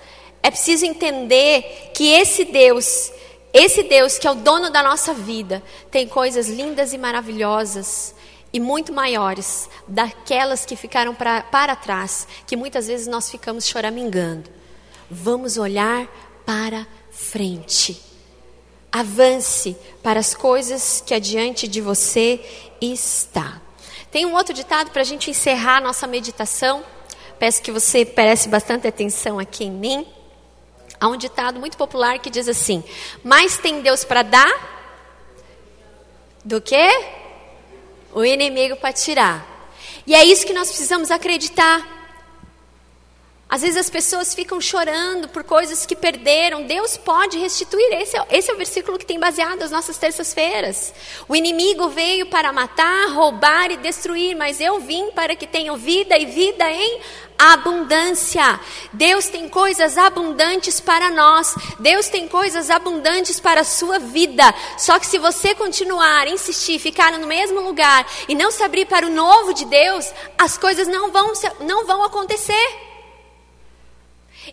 é 0.43 0.49
preciso 0.49 0.85
entender 0.85 1.91
que 1.93 2.07
esse 2.07 2.45
Deus, 2.45 3.11
esse 3.53 3.83
Deus 3.83 4.17
que 4.17 4.27
é 4.27 4.31
o 4.31 4.35
dono 4.35 4.69
da 4.69 4.83
nossa 4.83 5.13
vida, 5.13 5.63
tem 5.89 6.07
coisas 6.07 6.47
lindas 6.47 6.93
e 6.93 6.97
maravilhosas 6.97 8.13
e 8.53 8.59
muito 8.59 8.91
maiores 8.91 9.69
daquelas 9.87 10.65
que 10.65 10.75
ficaram 10.75 11.15
pra, 11.15 11.41
para 11.43 11.75
trás, 11.75 12.27
que 12.45 12.55
muitas 12.55 12.87
vezes 12.87 13.07
nós 13.07 13.29
ficamos 13.29 13.65
choramingando. 13.65 14.49
Vamos 15.09 15.57
olhar 15.57 16.07
para 16.45 16.85
frente. 17.11 18.01
Avance 18.91 19.75
para 20.03 20.19
as 20.19 20.33
coisas 20.33 21.01
que 21.05 21.13
adiante 21.13 21.67
de 21.67 21.79
você 21.79 22.41
está. 22.81 23.61
Tem 24.11 24.25
um 24.25 24.35
outro 24.35 24.53
ditado 24.53 24.91
para 24.91 25.01
a 25.01 25.05
gente 25.05 25.31
encerrar 25.31 25.77
a 25.77 25.81
nossa 25.81 26.05
meditação. 26.05 26.83
Peço 27.39 27.61
que 27.61 27.71
você 27.71 28.03
preste 28.05 28.49
bastante 28.49 28.85
atenção 28.85 29.39
aqui 29.39 29.63
em 29.63 29.71
mim. 29.71 30.05
Há 30.99 31.07
um 31.07 31.15
ditado 31.15 31.59
muito 31.59 31.77
popular 31.77 32.19
que 32.19 32.29
diz 32.29 32.47
assim: 32.49 32.83
Mais 33.23 33.57
tem 33.57 33.81
Deus 33.81 34.03
para 34.03 34.21
dar 34.21 34.71
do 36.43 36.59
que 36.59 36.89
o 38.13 38.23
inimigo 38.25 38.75
para 38.75 38.91
tirar. 38.91 39.47
E 40.05 40.13
é 40.13 40.25
isso 40.25 40.45
que 40.45 40.53
nós 40.53 40.67
precisamos 40.67 41.09
acreditar. 41.09 42.00
Às 43.51 43.63
vezes 43.63 43.75
as 43.75 43.89
pessoas 43.89 44.33
ficam 44.33 44.61
chorando 44.61 45.27
por 45.27 45.43
coisas 45.43 45.85
que 45.85 45.93
perderam. 45.93 46.63
Deus 46.63 46.95
pode 46.95 47.37
restituir. 47.37 47.91
Esse 47.95 48.17
é, 48.17 48.25
esse 48.31 48.49
é 48.49 48.53
o 48.53 48.57
versículo 48.57 48.97
que 48.97 49.05
tem 49.05 49.19
baseado 49.19 49.61
as 49.61 49.71
nossas 49.71 49.97
terças-feiras. 49.97 50.93
O 51.27 51.35
inimigo 51.35 51.89
veio 51.89 52.27
para 52.27 52.53
matar, 52.53 53.09
roubar 53.09 53.69
e 53.69 53.75
destruir, 53.75 54.37
mas 54.37 54.61
eu 54.61 54.79
vim 54.79 55.11
para 55.11 55.35
que 55.35 55.45
tenham 55.45 55.75
vida 55.75 56.17
e 56.17 56.27
vida 56.27 56.71
em 56.71 57.01
abundância. 57.37 58.57
Deus 58.93 59.27
tem 59.27 59.49
coisas 59.49 59.97
abundantes 59.97 60.79
para 60.79 61.09
nós. 61.09 61.53
Deus 61.77 62.07
tem 62.07 62.29
coisas 62.29 62.69
abundantes 62.69 63.37
para 63.37 63.59
a 63.59 63.65
sua 63.65 63.99
vida. 63.99 64.55
Só 64.77 64.97
que 64.97 65.05
se 65.05 65.17
você 65.17 65.53
continuar, 65.53 66.25
insistir, 66.29 66.79
ficar 66.79 67.11
no 67.11 67.27
mesmo 67.27 67.59
lugar 67.59 68.07
e 68.29 68.33
não 68.33 68.49
se 68.49 68.63
abrir 68.63 68.85
para 68.85 69.05
o 69.05 69.09
novo 69.09 69.53
de 69.53 69.65
Deus, 69.65 70.09
as 70.37 70.57
coisas 70.57 70.87
não 70.87 71.11
vão, 71.11 71.33
não 71.59 71.85
vão 71.85 72.01
acontecer. 72.01 72.90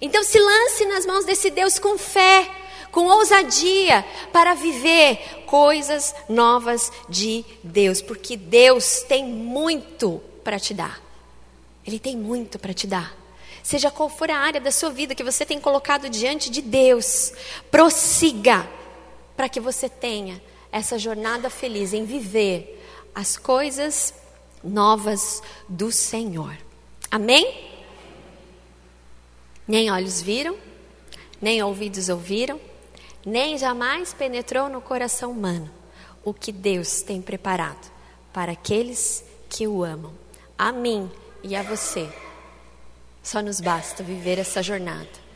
Então 0.00 0.22
se 0.22 0.38
lance 0.38 0.84
nas 0.86 1.06
mãos 1.06 1.24
desse 1.24 1.50
Deus 1.50 1.78
com 1.78 1.98
fé, 1.98 2.48
com 2.90 3.06
ousadia, 3.06 4.04
para 4.32 4.54
viver 4.54 5.44
coisas 5.46 6.14
novas 6.28 6.90
de 7.08 7.44
Deus, 7.62 8.00
porque 8.00 8.36
Deus 8.36 9.02
tem 9.02 9.24
muito 9.24 10.22
para 10.42 10.58
te 10.58 10.72
dar. 10.72 11.00
Ele 11.86 11.98
tem 11.98 12.16
muito 12.16 12.58
para 12.58 12.74
te 12.74 12.86
dar. 12.86 13.16
Seja 13.62 13.90
qual 13.90 14.08
for 14.08 14.30
a 14.30 14.38
área 14.38 14.60
da 14.60 14.70
sua 14.70 14.90
vida 14.90 15.14
que 15.14 15.24
você 15.24 15.44
tem 15.44 15.60
colocado 15.60 16.08
diante 16.08 16.50
de 16.50 16.62
Deus, 16.62 17.32
prossiga 17.70 18.68
para 19.36 19.48
que 19.48 19.60
você 19.60 19.88
tenha 19.88 20.40
essa 20.72 20.98
jornada 20.98 21.50
feliz 21.50 21.92
em 21.92 22.04
viver 22.04 22.82
as 23.14 23.36
coisas 23.36 24.14
novas 24.62 25.42
do 25.68 25.92
Senhor. 25.92 26.56
Amém? 27.10 27.77
Nem 29.68 29.90
olhos 29.90 30.22
viram, 30.22 30.56
nem 31.40 31.62
ouvidos 31.62 32.08
ouviram, 32.08 32.58
nem 33.24 33.58
jamais 33.58 34.14
penetrou 34.14 34.70
no 34.70 34.80
coração 34.80 35.30
humano 35.30 35.70
o 36.24 36.32
que 36.32 36.50
Deus 36.50 37.02
tem 37.02 37.20
preparado 37.20 37.92
para 38.32 38.52
aqueles 38.52 39.22
que 39.48 39.66
o 39.66 39.84
amam. 39.84 40.12
A 40.56 40.72
mim 40.72 41.10
e 41.42 41.54
a 41.54 41.62
você. 41.62 42.08
Só 43.22 43.42
nos 43.42 43.60
basta 43.60 44.02
viver 44.02 44.38
essa 44.38 44.62
jornada 44.62 45.28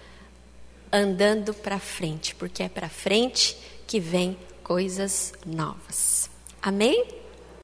andando 0.93 1.55
para 1.55 1.79
frente, 1.79 2.35
porque 2.35 2.63
é 2.63 2.69
para 2.69 2.89
frente 2.89 3.57
que 3.87 3.99
vem 3.99 4.39
coisas 4.63 5.33
novas. 5.47 6.31
Amém? 6.61 7.22